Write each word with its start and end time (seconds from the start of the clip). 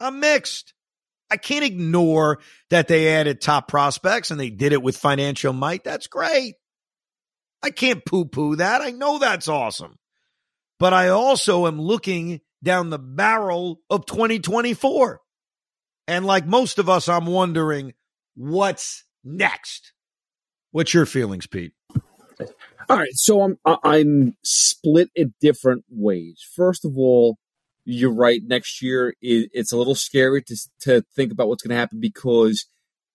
I'm 0.00 0.20
mixed. 0.20 0.74
I 1.30 1.36
can't 1.36 1.64
ignore 1.64 2.38
that 2.70 2.88
they 2.88 3.14
added 3.14 3.40
top 3.40 3.68
prospects 3.68 4.30
and 4.30 4.40
they 4.40 4.50
did 4.50 4.72
it 4.72 4.82
with 4.82 4.96
financial 4.96 5.52
might. 5.52 5.84
That's 5.84 6.06
great. 6.06 6.54
I 7.62 7.70
can't 7.70 8.04
poo 8.04 8.24
poo 8.24 8.56
that. 8.56 8.80
I 8.80 8.90
know 8.90 9.18
that's 9.18 9.48
awesome. 9.48 9.98
But 10.78 10.94
I 10.94 11.08
also 11.08 11.66
am 11.66 11.80
looking 11.80 12.40
down 12.62 12.90
the 12.90 12.98
barrel 12.98 13.80
of 13.90 14.06
2024. 14.06 15.20
And 16.06 16.24
like 16.24 16.46
most 16.46 16.78
of 16.78 16.88
us, 16.88 17.08
I'm 17.08 17.26
wondering 17.26 17.94
what's 18.34 19.04
next. 19.24 19.92
What's 20.70 20.94
your 20.94 21.06
feelings, 21.06 21.46
Pete? 21.46 21.72
All 22.88 22.96
right, 22.96 23.12
so 23.12 23.42
I'm 23.42 23.58
I'm 23.84 24.36
split 24.42 25.10
in 25.14 25.34
different 25.40 25.84
ways. 25.90 26.42
First 26.54 26.86
of 26.86 26.96
all, 26.96 27.36
you're 27.88 28.14
right. 28.14 28.42
Next 28.44 28.82
year, 28.82 29.14
it's 29.22 29.72
a 29.72 29.76
little 29.76 29.94
scary 29.94 30.42
to 30.42 30.56
to 30.80 31.02
think 31.16 31.32
about 31.32 31.48
what's 31.48 31.62
going 31.62 31.74
to 31.74 31.80
happen 31.80 32.00
because 32.00 32.66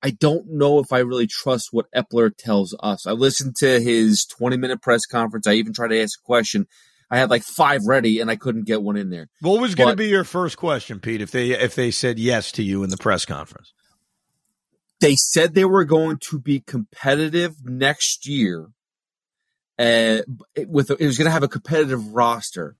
I 0.01 0.09
don't 0.09 0.49
know 0.49 0.79
if 0.79 0.91
I 0.91 0.99
really 0.99 1.27
trust 1.27 1.69
what 1.71 1.85
Eppler 1.95 2.31
tells 2.35 2.75
us. 2.81 3.05
I 3.05 3.11
listened 3.11 3.55
to 3.57 3.79
his 3.79 4.25
20 4.25 4.57
minute 4.57 4.81
press 4.81 5.05
conference. 5.05 5.45
I 5.45 5.53
even 5.53 5.73
tried 5.73 5.89
to 5.89 6.01
ask 6.01 6.19
a 6.19 6.25
question. 6.25 6.67
I 7.11 7.19
had 7.19 7.29
like 7.29 7.43
five 7.43 7.81
ready 7.85 8.19
and 8.19 8.31
I 8.31 8.35
couldn't 8.35 8.65
get 8.65 8.81
one 8.81 8.97
in 8.97 9.11
there. 9.11 9.27
What 9.41 9.61
was 9.61 9.75
going 9.75 9.91
to 9.91 9.95
be 9.95 10.07
your 10.07 10.23
first 10.23 10.57
question, 10.57 10.99
Pete? 10.99 11.21
If 11.21 11.29
they 11.29 11.51
if 11.51 11.75
they 11.75 11.91
said 11.91 12.17
yes 12.17 12.51
to 12.53 12.63
you 12.63 12.83
in 12.83 12.89
the 12.89 12.97
press 12.97 13.25
conference, 13.25 13.73
they 14.99 15.15
said 15.15 15.53
they 15.53 15.65
were 15.65 15.85
going 15.85 16.17
to 16.29 16.39
be 16.39 16.61
competitive 16.61 17.53
next 17.63 18.27
year. 18.27 18.69
Uh, 19.77 20.19
with 20.67 20.89
it 20.91 20.99
was 20.99 21.17
going 21.17 21.25
to 21.25 21.31
have 21.31 21.43
a 21.43 21.47
competitive 21.47 22.13
roster 22.13 22.75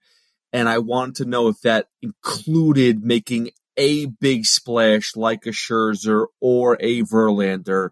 and 0.53 0.69
I 0.69 0.77
want 0.77 1.17
to 1.17 1.25
know 1.25 1.47
if 1.49 1.59
that 1.61 1.87
included 2.01 3.03
making 3.03 3.49
a 3.75 4.05
big 4.05 4.45
splash 4.45 5.15
like 5.15 5.47
a 5.47 5.49
Scherzer 5.49 6.27
or 6.39 6.77
a 6.79 7.01
Verlander 7.01 7.89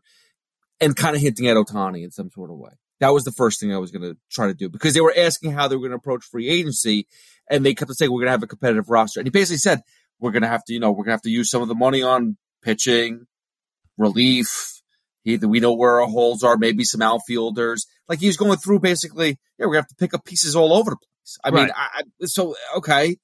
and 0.79 0.95
kind 0.95 1.15
of 1.15 1.21
hinting 1.21 1.47
at 1.47 1.57
Ohtani 1.57 2.03
in 2.03 2.11
some 2.11 2.29
sort 2.29 2.51
of 2.51 2.57
way. 2.57 2.71
That 2.99 3.13
was 3.13 3.23
the 3.23 3.31
first 3.31 3.59
thing 3.59 3.73
I 3.73 3.79
was 3.79 3.89
going 3.89 4.03
to 4.03 4.15
try 4.31 4.47
to 4.47 4.53
do 4.53 4.69
because 4.69 4.93
they 4.93 5.01
were 5.01 5.13
asking 5.17 5.53
how 5.53 5.67
they 5.67 5.75
were 5.75 5.81
going 5.81 5.91
to 5.91 5.97
approach 5.97 6.23
free 6.23 6.47
agency 6.47 7.07
and 7.49 7.65
they 7.65 7.73
kept 7.73 7.91
saying, 7.95 8.11
we're 8.11 8.19
going 8.19 8.27
to 8.27 8.31
have 8.31 8.43
a 8.43 8.47
competitive 8.47 8.89
roster. 8.89 9.19
And 9.19 9.25
he 9.25 9.31
basically 9.31 9.57
said, 9.57 9.81
we're 10.19 10.31
going 10.31 10.43
to 10.43 10.47
have 10.47 10.63
to, 10.65 10.73
you 10.73 10.79
know, 10.79 10.91
we're 10.91 10.97
going 10.97 11.07
to 11.07 11.13
have 11.13 11.21
to 11.23 11.31
use 11.31 11.49
some 11.49 11.63
of 11.63 11.67
the 11.67 11.75
money 11.75 12.03
on 12.03 12.37
pitching, 12.63 13.25
relief. 13.97 14.81
Either 15.25 15.47
we 15.47 15.59
know 15.59 15.73
where 15.73 16.01
our 16.01 16.07
holes 16.07 16.43
are, 16.43 16.57
maybe 16.57 16.83
some 16.83 17.01
outfielders. 17.01 17.87
Like 18.07 18.19
he 18.19 18.27
was 18.27 18.37
going 18.37 18.57
through 18.57 18.79
basically, 18.79 19.39
yeah, 19.57 19.65
to 19.65 19.71
have 19.73 19.87
to 19.87 19.95
pick 19.95 20.13
up 20.13 20.25
pieces 20.25 20.55
all 20.55 20.73
over 20.73 20.91
the 20.91 20.97
place. 20.97 21.10
I 21.43 21.49
right. 21.49 21.61
mean, 21.63 21.71
I, 21.75 22.03
so 22.25 22.55
okay, 22.77 23.17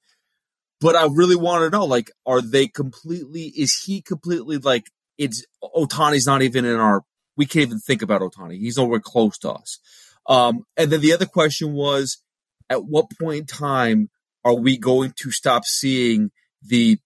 but 0.80 0.96
I 0.96 1.08
really 1.12 1.36
want 1.36 1.62
to 1.62 1.76
know, 1.76 1.84
like, 1.84 2.10
are 2.26 2.40
they 2.40 2.68
completely? 2.68 3.52
Is 3.56 3.82
he 3.84 4.00
completely 4.00 4.58
like? 4.58 4.86
It's 5.16 5.44
Ohtani's 5.62 6.26
not 6.26 6.42
even 6.42 6.64
in 6.64 6.76
our. 6.76 7.02
We 7.36 7.46
can't 7.46 7.66
even 7.66 7.78
think 7.78 8.02
about 8.02 8.20
Ohtani. 8.20 8.58
He's 8.58 8.78
nowhere 8.78 9.00
close 9.00 9.38
to 9.38 9.52
us. 9.52 9.78
Um, 10.26 10.64
and 10.76 10.90
then 10.90 11.00
the 11.00 11.12
other 11.12 11.26
question 11.26 11.72
was, 11.72 12.22
at 12.68 12.84
what 12.84 13.06
point 13.18 13.38
in 13.40 13.46
time 13.46 14.10
are 14.44 14.54
we 14.54 14.76
going 14.76 15.12
to 15.22 15.30
stop 15.30 15.64
seeing 15.64 16.30
the 16.62 16.98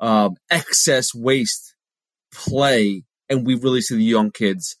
um, 0.00 0.36
excess 0.50 1.14
waste 1.14 1.74
play, 2.32 3.04
and 3.28 3.46
we 3.46 3.54
really 3.54 3.80
see 3.80 3.96
the 3.96 4.04
young 4.04 4.30
kids 4.30 4.76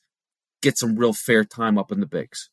get 0.62 0.78
some 0.78 0.96
real 0.96 1.12
fair 1.12 1.44
time 1.44 1.78
up 1.78 1.92
in 1.92 2.00
the 2.00 2.06
bigs? 2.06 2.48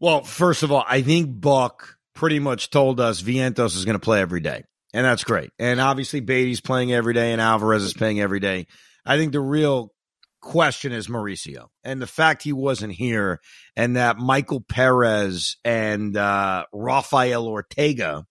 Well, 0.00 0.22
first 0.22 0.62
of 0.62 0.70
all, 0.70 0.84
I 0.86 1.02
think 1.02 1.40
Buck 1.40 1.96
pretty 2.14 2.38
much 2.38 2.70
told 2.70 3.00
us 3.00 3.22
Vientos 3.22 3.76
is 3.76 3.84
going 3.84 3.94
to 3.94 4.04
play 4.04 4.20
every 4.20 4.40
day, 4.40 4.64
and 4.94 5.04
that's 5.04 5.24
great. 5.24 5.50
And 5.58 5.80
obviously, 5.80 6.20
Baty's 6.20 6.60
playing 6.60 6.92
every 6.92 7.14
day, 7.14 7.32
and 7.32 7.40
Alvarez 7.40 7.82
is 7.82 7.94
playing 7.94 8.20
every 8.20 8.40
day. 8.40 8.66
I 9.04 9.16
think 9.16 9.32
the 9.32 9.40
real 9.40 9.92
question 10.40 10.92
is 10.92 11.08
Mauricio 11.08 11.66
and 11.82 12.00
the 12.00 12.06
fact 12.06 12.42
he 12.42 12.52
wasn't 12.52 12.92
here, 12.92 13.40
and 13.76 13.96
that 13.96 14.18
Michael 14.18 14.60
Perez 14.60 15.56
and 15.64 16.16
uh, 16.16 16.64
Rafael 16.72 17.48
Ortega 17.48 18.24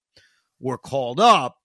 were 0.60 0.78
called 0.78 1.20
up 1.20 1.58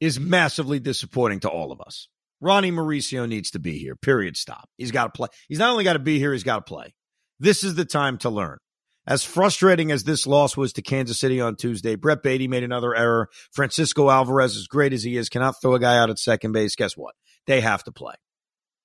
is 0.00 0.18
massively 0.18 0.78
disappointing 0.78 1.40
to 1.40 1.48
all 1.48 1.72
of 1.72 1.80
us. 1.80 2.08
Ronnie 2.40 2.72
Mauricio 2.72 3.28
needs 3.28 3.50
to 3.50 3.58
be 3.58 3.78
here. 3.78 3.96
Period. 3.96 4.36
Stop. 4.36 4.68
He's 4.78 4.92
got 4.92 5.04
to 5.04 5.10
play. 5.10 5.28
He's 5.48 5.58
not 5.58 5.70
only 5.70 5.84
got 5.84 5.92
to 5.94 5.98
be 5.98 6.18
here, 6.18 6.32
he's 6.32 6.44
got 6.44 6.66
to 6.66 6.72
play. 6.72 6.94
This 7.38 7.64
is 7.64 7.74
the 7.74 7.84
time 7.84 8.16
to 8.18 8.30
learn. 8.30 8.58
As 9.06 9.24
frustrating 9.24 9.90
as 9.90 10.04
this 10.04 10.26
loss 10.26 10.56
was 10.56 10.72
to 10.74 10.82
Kansas 10.82 11.18
City 11.18 11.40
on 11.40 11.56
Tuesday, 11.56 11.94
Brett 11.96 12.22
Baty 12.22 12.48
made 12.48 12.62
another 12.62 12.94
error. 12.94 13.28
Francisco 13.50 14.10
Alvarez, 14.10 14.56
as 14.56 14.66
great 14.66 14.92
as 14.92 15.02
he 15.02 15.16
is, 15.16 15.28
cannot 15.28 15.60
throw 15.60 15.74
a 15.74 15.80
guy 15.80 15.98
out 15.98 16.10
at 16.10 16.18
second 16.18 16.52
base. 16.52 16.76
Guess 16.76 16.96
what? 16.96 17.14
They 17.46 17.60
have 17.60 17.82
to 17.84 17.92
play. 17.92 18.14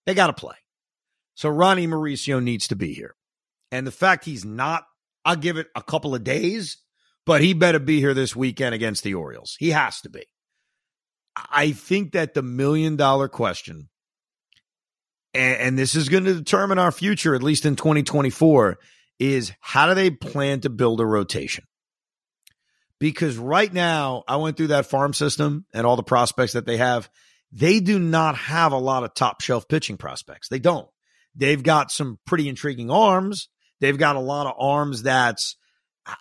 They 0.06 0.14
got 0.14 0.28
to 0.28 0.34
play. 0.34 0.56
So 1.36 1.50
Ronnie 1.50 1.88
Mauricio 1.88 2.42
needs 2.42 2.70
to 2.70 2.76
be 2.76 2.94
here. 2.94 3.16
And 3.72 3.86
the 3.86 3.92
fact 3.92 4.26
he's 4.26 4.46
not, 4.46 4.86
I'll 5.26 5.36
give 5.36 5.58
it 5.58 5.68
a 5.76 5.84
couple 5.84 6.16
of 6.16 6.24
days, 6.24 6.78
but 7.26 7.42
he 7.42 7.54
better 7.54 7.80
be 7.80 8.00
here 8.00 8.14
this 8.14 8.36
weekend 8.36 8.74
against 8.74 9.04
the 9.04 9.16
Orioles. 9.16 9.58
He 9.60 9.72
has 9.72 10.00
to 10.02 10.10
be. 10.10 10.26
I 11.36 11.72
think 11.72 12.14
that 12.14 12.34
the 12.34 12.42
million 12.42 12.96
dollar 12.96 13.28
question, 13.28 13.90
and, 15.34 15.58
and 15.60 15.78
this 15.78 15.96
is 15.96 16.08
going 16.08 16.24
to 16.24 16.34
determine 16.34 16.80
our 16.80 16.92
future, 16.92 17.36
at 17.36 17.44
least 17.44 17.66
in 17.66 17.76
2024, 17.76 18.78
is 19.20 19.54
how 19.60 19.88
do 19.88 19.96
they 19.96 20.10
plan 20.10 20.62
to 20.62 20.70
build 20.70 21.00
a 21.00 21.06
rotation? 21.06 21.64
Because 23.00 23.38
right 23.38 23.72
now, 23.72 24.24
I 24.28 24.38
went 24.38 24.58
through 24.58 24.68
that 24.68 24.86
farm 24.86 25.14
system 25.14 25.66
and 25.74 25.86
all 25.86 25.96
the 25.96 26.04
prospects 26.04 26.54
that 26.54 26.66
they 26.66 26.78
have. 26.78 27.10
They 27.52 27.80
do 27.80 28.00
not 28.00 28.36
have 28.36 28.72
a 28.72 28.78
lot 28.78 29.04
of 29.04 29.14
top 29.14 29.42
shelf 29.42 29.68
pitching 29.68 29.98
prospects. 29.98 30.48
They 30.50 30.60
don't. 30.60 30.88
They've 31.36 31.62
got 31.62 31.92
some 31.92 32.20
pretty 32.26 32.48
intriguing 32.48 32.90
arms. 32.90 33.50
They've 33.82 33.98
got 33.98 34.16
a 34.16 34.22
lot 34.22 34.48
of 34.48 34.56
arms 34.58 35.04
that's, 35.04 35.58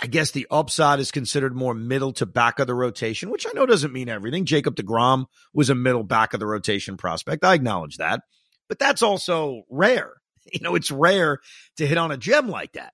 I 0.00 0.06
guess 0.06 0.32
the 0.32 0.47
upside 0.50 0.99
is 0.99 1.12
considered 1.12 1.55
more 1.55 1.75
middle 1.75 2.12
to 2.15 2.26
back 2.26 2.59
of 2.59 2.66
the 2.66 2.75
rotation, 2.75 3.31
which 3.31 3.47
I 3.47 3.53
know 3.55 3.66
doesn't 3.66 3.93
mean 3.93 4.09
everything. 4.09 4.44
Jacob 4.44 4.75
DeGrom 4.75 5.26
was 5.53 5.71
a 5.71 5.75
middle 5.75 6.03
back 6.03 6.34
of 6.34 6.41
the 6.41 6.47
rotation 6.47 6.97
prospect. 6.97 7.44
I 7.44 7.55
acknowledge 7.55 7.99
that, 7.99 8.22
but 8.69 8.79
that's 8.79 9.02
also 9.02 9.62
rare. 9.70 10.12
You 10.52 10.61
know, 10.61 10.75
it's 10.75 10.91
rare 10.91 11.38
to 11.79 11.87
hit 11.87 11.99
on 11.99 12.11
a 12.11 12.17
gem 12.17 12.49
like 12.49 12.73
that. 12.73 12.93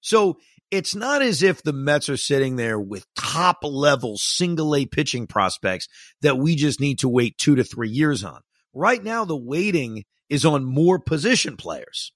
So 0.00 0.38
it's 0.70 0.94
not 0.94 1.22
as 1.22 1.42
if 1.42 1.62
the 1.62 1.72
Mets 1.72 2.08
are 2.08 2.16
sitting 2.16 2.56
there 2.56 2.78
with 2.78 3.06
top 3.16 3.58
level 3.62 4.16
single 4.16 4.76
A 4.76 4.86
pitching 4.86 5.26
prospects 5.26 5.88
that 6.22 6.38
we 6.38 6.54
just 6.56 6.80
need 6.80 7.00
to 7.00 7.08
wait 7.08 7.38
two 7.38 7.56
to 7.56 7.64
three 7.64 7.88
years 7.88 8.22
on. 8.22 8.40
Right 8.72 9.02
now, 9.02 9.24
the 9.24 9.36
waiting 9.36 10.04
is 10.28 10.44
on 10.44 10.64
more 10.64 10.98
position 10.98 11.56
players. 11.56 12.12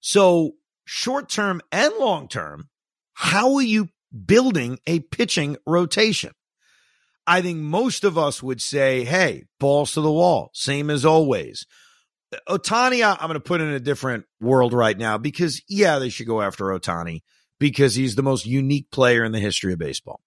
So 0.00 0.52
short 0.84 1.28
term 1.28 1.60
and 1.70 1.94
long 1.98 2.28
term, 2.28 2.68
how 3.14 3.54
are 3.54 3.62
you 3.62 3.88
building 4.24 4.78
a 4.86 5.00
pitching 5.00 5.56
rotation? 5.66 6.32
I 7.26 7.42
think 7.42 7.58
most 7.58 8.04
of 8.04 8.16
us 8.16 8.42
would 8.42 8.60
say, 8.60 9.04
hey, 9.04 9.44
balls 9.58 9.92
to 9.92 10.00
the 10.00 10.12
wall, 10.12 10.50
same 10.54 10.90
as 10.90 11.04
always. 11.04 11.66
Ohtani, 12.48 13.04
I'm 13.04 13.28
going 13.28 13.34
to 13.34 13.40
put 13.40 13.60
in 13.60 13.68
a 13.68 13.80
different 13.80 14.24
world 14.40 14.72
right 14.72 14.96
now 14.96 15.18
because, 15.18 15.62
yeah, 15.68 15.98
they 15.98 16.08
should 16.08 16.26
go 16.26 16.42
after 16.42 16.64
Ohtani 16.66 17.22
because 17.58 17.94
he's 17.94 18.14
the 18.14 18.22
most 18.22 18.46
unique 18.46 18.90
player 18.90 19.24
in 19.24 19.32
the 19.32 19.38
history 19.38 19.72
of 19.72 19.78
baseball. 19.78 20.20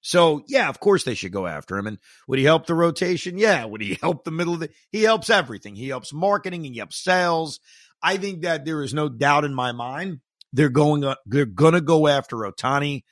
So 0.00 0.44
yeah, 0.46 0.68
of 0.68 0.78
course 0.78 1.04
they 1.04 1.14
should 1.14 1.32
go 1.32 1.46
after 1.46 1.76
him. 1.76 1.86
And 1.86 1.98
would 2.28 2.38
he 2.38 2.44
help 2.44 2.66
the 2.66 2.74
rotation? 2.74 3.36
Yeah. 3.36 3.64
Would 3.64 3.80
he 3.80 3.94
help 4.00 4.24
the 4.24 4.30
middle 4.30 4.54
of 4.54 4.60
the? 4.60 4.70
He 4.90 5.02
helps 5.02 5.28
everything. 5.28 5.74
He 5.74 5.88
helps 5.88 6.12
marketing. 6.12 6.64
And 6.66 6.74
he 6.74 6.78
helps 6.78 7.02
sales. 7.02 7.60
I 8.02 8.16
think 8.16 8.42
that 8.42 8.64
there 8.64 8.82
is 8.82 8.94
no 8.94 9.08
doubt 9.08 9.44
in 9.44 9.54
my 9.54 9.72
mind 9.72 10.20
they're 10.52 10.68
going. 10.68 11.04
Uh, 11.04 11.16
they're 11.26 11.46
gonna 11.46 11.80
go 11.80 12.06
after 12.06 12.36
Ohtani. 12.36 13.02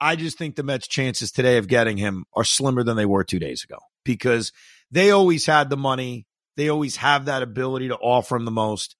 I 0.00 0.16
just 0.16 0.38
think 0.38 0.56
the 0.56 0.62
Mets' 0.62 0.86
chances 0.86 1.32
today 1.32 1.56
of 1.56 1.68
getting 1.68 1.96
him 1.96 2.24
are 2.34 2.44
slimmer 2.44 2.82
than 2.82 2.96
they 2.96 3.06
were 3.06 3.24
two 3.24 3.38
days 3.38 3.64
ago 3.64 3.78
because 4.04 4.52
they 4.90 5.10
always 5.10 5.46
had 5.46 5.70
the 5.70 5.76
money. 5.76 6.26
They 6.56 6.68
always 6.68 6.96
have 6.96 7.26
that 7.26 7.42
ability 7.42 7.88
to 7.88 7.96
offer 7.96 8.36
him 8.36 8.44
the 8.44 8.50
most. 8.50 8.96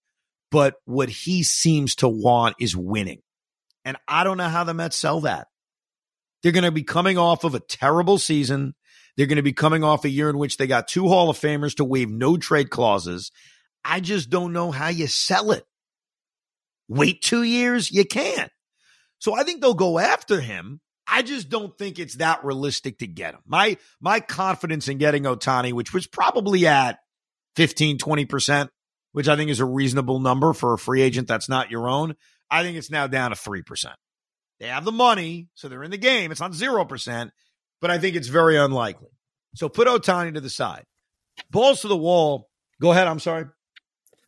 But 0.50 0.74
what 0.84 1.08
he 1.08 1.42
seems 1.42 1.96
to 1.96 2.08
want 2.08 2.56
is 2.60 2.76
winning. 2.76 3.22
And 3.84 3.96
I 4.06 4.24
don't 4.24 4.36
know 4.36 4.48
how 4.48 4.64
the 4.64 4.74
Mets 4.74 4.96
sell 4.96 5.22
that. 5.22 5.48
They're 6.42 6.52
going 6.52 6.64
to 6.64 6.70
be 6.70 6.82
coming 6.82 7.18
off 7.18 7.44
of 7.44 7.54
a 7.54 7.60
terrible 7.60 8.18
season. 8.18 8.74
They're 9.16 9.26
going 9.26 9.36
to 9.36 9.42
be 9.42 9.52
coming 9.52 9.82
off 9.82 10.04
a 10.04 10.10
year 10.10 10.28
in 10.28 10.38
which 10.38 10.56
they 10.56 10.66
got 10.66 10.88
two 10.88 11.08
Hall 11.08 11.30
of 11.30 11.38
Famers 11.38 11.76
to 11.76 11.84
waive 11.84 12.10
no 12.10 12.36
trade 12.36 12.70
clauses. 12.70 13.32
I 13.84 14.00
just 14.00 14.30
don't 14.30 14.52
know 14.52 14.70
how 14.70 14.88
you 14.88 15.06
sell 15.06 15.52
it. 15.52 15.64
Wait 16.88 17.22
two 17.22 17.42
years? 17.42 17.90
You 17.90 18.04
can't. 18.04 18.50
So 19.18 19.34
I 19.34 19.42
think 19.42 19.60
they'll 19.60 19.74
go 19.74 19.98
after 19.98 20.40
him. 20.40 20.80
I 21.06 21.22
just 21.22 21.48
don't 21.48 21.76
think 21.78 21.98
it's 21.98 22.16
that 22.16 22.44
realistic 22.44 22.98
to 22.98 23.06
get 23.06 23.34
him. 23.34 23.40
My 23.46 23.76
my 24.00 24.20
confidence 24.20 24.88
in 24.88 24.98
getting 24.98 25.22
Ohtani, 25.22 25.72
which 25.72 25.94
was 25.94 26.06
probably 26.06 26.66
at 26.66 26.98
15, 27.56 27.98
20%, 27.98 28.68
which 29.12 29.28
I 29.28 29.36
think 29.36 29.50
is 29.50 29.60
a 29.60 29.64
reasonable 29.64 30.20
number 30.20 30.52
for 30.52 30.74
a 30.74 30.78
free 30.78 31.02
agent 31.02 31.28
that's 31.28 31.48
not 31.48 31.70
your 31.70 31.88
own. 31.88 32.14
I 32.50 32.62
think 32.62 32.76
it's 32.76 32.90
now 32.90 33.06
down 33.06 33.30
to 33.30 33.36
3%. 33.36 33.64
They 34.60 34.68
have 34.68 34.84
the 34.84 34.92
money, 34.92 35.48
so 35.54 35.68
they're 35.68 35.82
in 35.82 35.90
the 35.90 35.98
game. 35.98 36.30
It's 36.30 36.40
not 36.40 36.52
0%, 36.52 37.30
but 37.80 37.90
I 37.90 37.98
think 37.98 38.16
it's 38.16 38.28
very 38.28 38.56
unlikely. 38.56 39.10
So 39.54 39.68
put 39.68 39.88
Ohtani 39.88 40.34
to 40.34 40.40
the 40.40 40.50
side. 40.50 40.84
Balls 41.50 41.82
to 41.82 41.88
the 41.88 41.96
wall. 41.96 42.48
Go 42.80 42.92
ahead. 42.92 43.06
I'm 43.06 43.20
sorry. 43.20 43.46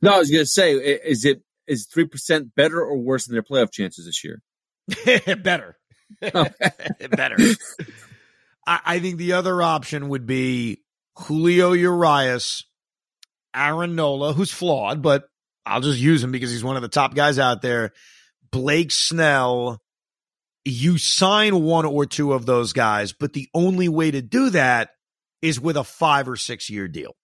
No, 0.01 0.15
I 0.15 0.19
was 0.19 0.31
going 0.31 0.43
to 0.43 0.47
say, 0.47 0.73
is 0.75 1.25
it 1.25 1.43
is 1.67 1.87
three 1.87 2.07
percent 2.07 2.55
better 2.55 2.81
or 2.81 2.99
worse 2.99 3.27
than 3.27 3.35
their 3.35 3.43
playoff 3.43 3.73
chances 3.73 4.07
this 4.07 4.25
year? 4.25 4.41
better, 5.43 5.77
oh. 6.35 6.47
better. 7.11 7.37
I, 8.67 8.81
I, 8.85 8.99
think 9.01 9.19
the 9.19 9.35
other 9.35 9.61
option 9.61 10.09
would 10.09 10.25
be 10.25 10.83
Julio 11.17 11.73
Urias, 11.73 12.65
Aaron 13.55 13.95
Nola, 13.95 14.33
who's 14.33 14.51
flawed, 14.51 15.03
but 15.03 15.29
I'll 15.65 15.81
just 15.81 15.99
use 15.99 16.23
him 16.23 16.33
because 16.33 16.51
he's 16.51 16.65
one 16.65 16.77
of 16.77 16.83
the 16.83 16.89
top 16.89 17.15
guys 17.15 17.39
out 17.39 17.63
there. 17.63 17.93
Blake 18.51 18.91
Snell. 18.91 19.83
You 20.65 20.99
sign 20.99 21.63
one 21.63 21.87
or 21.87 22.05
two 22.05 22.35
of 22.35 22.45
those 22.45 22.75
guys, 22.75 23.13
but 23.13 23.33
the 23.33 23.49
only 23.55 23.89
way 23.89 24.11
to 24.11 24.21
do 24.21 24.51
that 24.51 24.91
is 25.41 25.59
with 25.59 25.79
a 25.79 25.85
five 25.85 26.29
or 26.29 26.37
six 26.37 26.69
year 26.69 26.89
deal. 26.89 27.17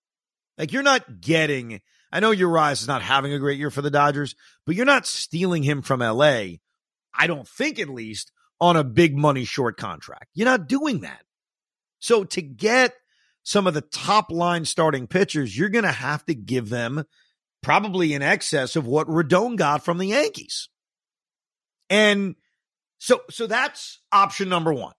Like 0.57 0.73
you're 0.73 0.83
not 0.83 1.21
getting 1.21 1.81
I 2.15 2.21
know 2.21 2.31
Urias 2.31 2.81
is 2.81 2.87
not 2.87 3.03
having 3.03 3.33
a 3.33 3.41
great 3.41 3.59
year 3.59 3.73
for 3.73 3.83
the 3.83 3.91
Dodgers, 3.91 4.37
but 4.65 4.77
you're 4.77 4.87
not 4.87 5.05
stealing 5.05 5.65
him 5.65 5.83
from 5.83 5.99
LA. 5.99 6.61
I 7.13 7.27
don't 7.27 7.47
think 7.47 7.81
at 7.81 7.89
least 7.89 8.31
on 8.61 8.77
a 8.77 8.85
big 8.85 9.17
money 9.17 9.45
short 9.45 9.77
contract. 9.77 10.27
You're 10.33 10.47
not 10.47 10.69
doing 10.69 11.01
that. 11.01 11.25
So 11.99 12.23
to 12.23 12.41
get 12.41 12.95
some 13.45 13.69
of 13.69 13.75
the 13.75 13.81
top 13.81 14.33
line 14.33 14.65
starting 14.65 15.07
pitchers, 15.07 15.57
you're 15.57 15.69
going 15.69 15.85
to 15.85 15.93
have 15.93 16.25
to 16.27 16.35
give 16.35 16.69
them 16.69 17.05
probably 17.63 18.13
in 18.13 18.23
excess 18.23 18.75
of 18.75 18.87
what 18.87 19.07
Rodon 19.07 19.57
got 19.57 19.85
from 19.85 19.99
the 19.99 20.09
Yankees. 20.09 20.69
And 21.89 22.35
so 22.99 23.21
so 23.31 23.47
that's 23.47 24.01
option 24.11 24.49
number 24.49 24.73
1. 24.73 24.93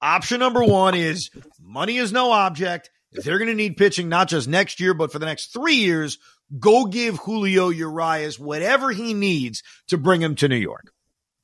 Option 0.00 0.40
number 0.40 0.64
1 0.64 0.94
is 0.94 1.30
money 1.60 1.98
is 1.98 2.12
no 2.12 2.32
object. 2.32 2.90
If 3.12 3.24
they're 3.24 3.38
going 3.38 3.48
to 3.48 3.54
need 3.54 3.76
pitching 3.76 4.08
not 4.08 4.28
just 4.28 4.48
next 4.48 4.80
year 4.80 4.94
but 4.94 5.12
for 5.12 5.18
the 5.18 5.26
next 5.26 5.52
3 5.52 5.74
years, 5.74 6.18
Go 6.58 6.86
give 6.86 7.16
Julio 7.18 7.68
Urias 7.68 8.38
whatever 8.38 8.90
he 8.90 9.14
needs 9.14 9.62
to 9.88 9.98
bring 9.98 10.20
him 10.20 10.34
to 10.36 10.48
New 10.48 10.56
York. 10.56 10.92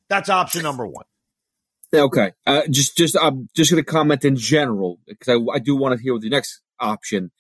That's 0.08 0.28
option 0.28 0.62
number 0.62 0.87
one. 0.87 1.04
Okay. 2.00 2.32
Uh, 2.46 2.62
just, 2.70 2.96
just, 2.96 3.16
I'm 3.20 3.48
just 3.54 3.70
going 3.70 3.82
to 3.82 3.90
comment 3.90 4.25
in 4.25 4.37
general 4.37 4.98
because 5.06 5.28
I, 5.28 5.56
I 5.56 5.58
do 5.58 5.76
want 5.76 5.96
to 5.96 6.02
hear 6.02 6.12
what 6.12 6.22
the 6.22 6.31
next 6.31 6.60
option. 6.78 7.31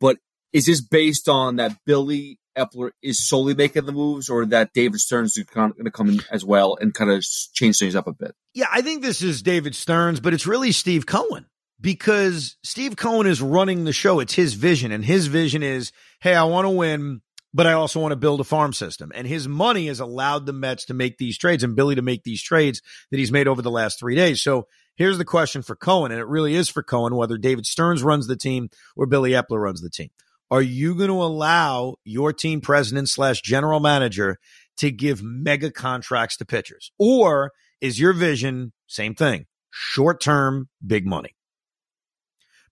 But 0.00 0.18
is 0.52 0.66
this 0.66 0.80
based 0.80 1.28
on 1.28 1.56
that 1.56 1.76
Billy 1.86 2.38
Eppler 2.56 2.90
is 3.02 3.26
solely 3.26 3.54
making 3.54 3.84
the 3.84 3.92
moves, 3.92 4.30
or 4.30 4.46
that 4.46 4.72
David 4.72 5.00
Stearns 5.00 5.36
is 5.36 5.44
going 5.44 5.72
to 5.84 5.90
come 5.90 6.08
in 6.08 6.20
as 6.30 6.44
well 6.44 6.76
and 6.80 6.94
kind 6.94 7.10
of 7.10 7.24
change 7.52 7.78
things 7.78 7.96
up 7.96 8.06
a 8.06 8.12
bit? 8.12 8.34
Yeah, 8.54 8.66
I 8.70 8.80
think 8.80 9.02
this 9.02 9.22
is 9.22 9.42
David 9.42 9.74
Stearns, 9.74 10.20
but 10.20 10.32
it's 10.32 10.46
really 10.46 10.70
Steve 10.70 11.06
Cohen 11.06 11.46
because 11.80 12.56
Steve 12.62 12.96
Cohen 12.96 13.26
is 13.26 13.42
running 13.42 13.84
the 13.84 13.92
show. 13.92 14.20
It's 14.20 14.34
his 14.34 14.54
vision, 14.54 14.92
and 14.92 15.04
his 15.04 15.26
vision 15.26 15.62
is, 15.62 15.90
hey, 16.20 16.34
I 16.34 16.44
want 16.44 16.66
to 16.66 16.70
win, 16.70 17.22
but 17.54 17.68
I 17.68 17.72
also 17.72 18.00
want 18.00 18.12
to 18.12 18.16
build 18.16 18.40
a 18.40 18.44
farm 18.44 18.72
system. 18.72 19.12
And 19.14 19.26
his 19.26 19.46
money 19.46 19.86
has 19.86 20.00
allowed 20.00 20.44
the 20.44 20.52
Mets 20.52 20.86
to 20.86 20.94
make 20.94 21.16
these 21.16 21.38
trades 21.38 21.62
and 21.62 21.76
Billy 21.76 21.94
to 21.94 22.02
make 22.02 22.24
these 22.24 22.42
trades 22.42 22.82
that 23.10 23.18
he's 23.18 23.32
made 23.32 23.46
over 23.46 23.62
the 23.62 23.70
last 23.70 24.00
three 24.00 24.16
days. 24.16 24.42
So 24.42 24.66
here's 24.96 25.18
the 25.18 25.24
question 25.24 25.62
for 25.62 25.76
Cohen, 25.76 26.10
and 26.10 26.20
it 26.20 26.26
really 26.26 26.56
is 26.56 26.68
for 26.68 26.82
Cohen, 26.82 27.14
whether 27.14 27.38
David 27.38 27.64
Stearns 27.64 28.02
runs 28.02 28.26
the 28.26 28.36
team 28.36 28.68
or 28.96 29.06
Billy 29.06 29.30
Eppler 29.30 29.62
runs 29.62 29.80
the 29.80 29.88
team. 29.88 30.10
Are 30.50 30.62
you 30.62 30.96
going 30.96 31.08
to 31.08 31.22
allow 31.22 31.94
your 32.04 32.32
team 32.32 32.60
president 32.60 33.08
slash 33.08 33.40
general 33.40 33.80
manager 33.80 34.38
to 34.78 34.90
give 34.90 35.22
mega 35.22 35.70
contracts 35.70 36.36
to 36.38 36.44
pitchers? 36.44 36.90
Or 36.98 37.52
is 37.80 38.00
your 38.00 38.12
vision, 38.12 38.72
same 38.88 39.14
thing, 39.14 39.46
short 39.70 40.20
term, 40.20 40.68
big 40.84 41.06
money? 41.06 41.34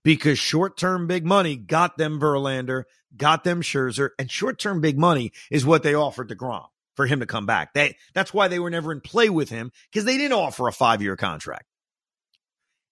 because 0.05 0.39
short 0.39 0.77
term 0.77 1.07
big 1.07 1.25
money 1.25 1.57
got 1.57 1.97
them 1.97 2.21
Verlander, 2.21 2.85
got 3.17 3.45
them 3.45 3.63
Scherzer, 3.63 4.11
and 4.19 4.31
short 4.31 4.59
term 4.59 4.81
big 4.81 4.99
money 4.99 5.33
is 5.51 5.67
what 5.67 5.83
they 5.83 5.95
offered 5.95 6.29
DeGrom 6.29 6.67
for 6.95 7.07
him 7.07 7.21
to 7.21 7.27
come 7.27 7.47
back. 7.47 7.75
They 7.75 7.97
that's 8.15 8.35
why 8.35 8.49
they 8.49 8.59
were 8.59 8.71
never 8.71 8.93
in 8.93 9.01
play 9.01 9.31
with 9.31 9.51
him 9.51 9.73
because 9.91 10.05
they 10.05 10.17
didn't 10.17 10.39
offer 10.39 10.69
a 10.69 10.73
five 10.73 11.03
year 11.03 11.17
contract. 11.17 11.67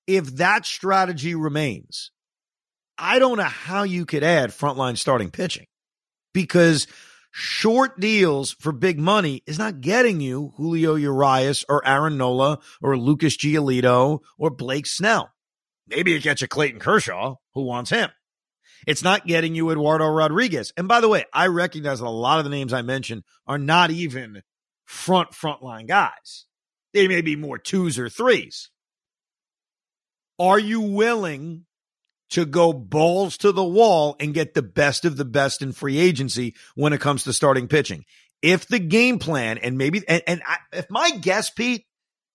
If 0.06 0.36
that 0.36 0.66
strategy 0.66 1.34
remains, 1.34 2.10
I 2.98 3.18
don't 3.18 3.38
know 3.38 3.44
how 3.44 3.84
you 3.84 4.06
could 4.06 4.24
add 4.24 4.50
frontline 4.50 4.96
starting 4.96 5.30
pitching 5.30 5.66
because 6.32 6.86
short 7.30 8.00
deals 8.00 8.52
for 8.52 8.72
big 8.72 8.98
money 8.98 9.42
is 9.46 9.58
not 9.58 9.80
getting 9.80 10.20
you 10.20 10.52
Julio 10.56 10.96
Urias 10.96 11.64
or 11.68 11.86
Aaron 11.86 12.18
Nola 12.18 12.58
or 12.82 12.96
Lucas 12.96 13.36
Giolito 13.36 14.20
or 14.36 14.50
Blake 14.50 14.86
Snell. 14.86 15.30
Maybe 15.86 16.14
it 16.14 16.22
gets 16.22 16.40
you 16.40 16.48
Clayton 16.48 16.80
Kershaw, 16.80 17.36
who 17.54 17.62
wants 17.62 17.90
him. 17.90 18.10
It's 18.86 19.02
not 19.02 19.26
getting 19.26 19.54
you 19.54 19.70
Eduardo 19.70 20.06
Rodriguez. 20.06 20.72
And 20.76 20.88
by 20.88 21.00
the 21.00 21.08
way, 21.08 21.24
I 21.32 21.48
recognize 21.48 22.00
that 22.00 22.06
a 22.06 22.10
lot 22.10 22.38
of 22.38 22.44
the 22.44 22.50
names 22.50 22.72
I 22.72 22.82
mentioned 22.82 23.24
are 23.46 23.58
not 23.58 23.90
even 23.90 24.42
front 24.84 25.30
frontline 25.30 25.86
guys. 25.86 26.46
They 26.92 27.08
may 27.08 27.20
be 27.20 27.36
more 27.36 27.58
twos 27.58 27.98
or 27.98 28.08
threes. 28.08 28.70
Are 30.38 30.58
you 30.58 30.80
willing 30.80 31.66
to 32.30 32.44
go 32.44 32.72
balls 32.72 33.36
to 33.38 33.52
the 33.52 33.64
wall 33.64 34.16
and 34.18 34.34
get 34.34 34.54
the 34.54 34.62
best 34.62 35.04
of 35.04 35.16
the 35.16 35.24
best 35.24 35.62
in 35.62 35.72
free 35.72 35.98
agency 35.98 36.54
when 36.74 36.92
it 36.92 37.00
comes 37.00 37.24
to 37.24 37.32
starting 37.32 37.68
pitching? 37.68 38.04
If 38.42 38.66
the 38.66 38.78
game 38.78 39.18
plan 39.18 39.58
and 39.58 39.76
maybe 39.76 40.02
and, 40.08 40.22
and 40.26 40.42
I, 40.46 40.56
if 40.72 40.90
my 40.90 41.10
guess, 41.10 41.50
Pete, 41.50 41.84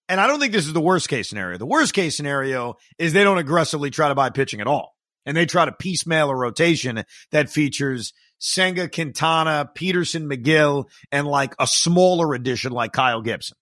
and 0.07 0.21
I 0.21 0.27
don't 0.27 0.39
think 0.39 0.53
this 0.53 0.67
is 0.67 0.73
the 0.73 0.81
worst 0.81 1.09
case 1.09 1.27
scenario. 1.27 1.57
The 1.57 1.65
worst 1.65 1.93
case 1.93 2.15
scenario 2.15 2.75
is 2.99 3.11
they 3.11 3.23
don't 3.23 3.39
aggressively 3.39 3.89
try 3.89 4.09
to 4.09 4.15
buy 4.15 4.29
pitching 4.29 4.61
at 4.61 4.67
all. 4.67 4.94
And 5.25 5.35
they 5.35 5.45
try 5.45 5.65
to 5.65 5.71
piecemeal 5.71 6.29
a 6.29 6.35
rotation 6.35 7.03
that 7.31 7.49
features 7.49 8.13
Senga, 8.37 8.87
Quintana, 8.89 9.69
Peterson, 9.73 10.29
Megill, 10.29 10.85
and 11.11 11.27
like 11.27 11.55
a 11.59 11.65
smaller 11.65 12.33
addition 12.33 12.71
like 12.71 12.93
Kyle 12.93 13.21
Gibson. 13.21 13.57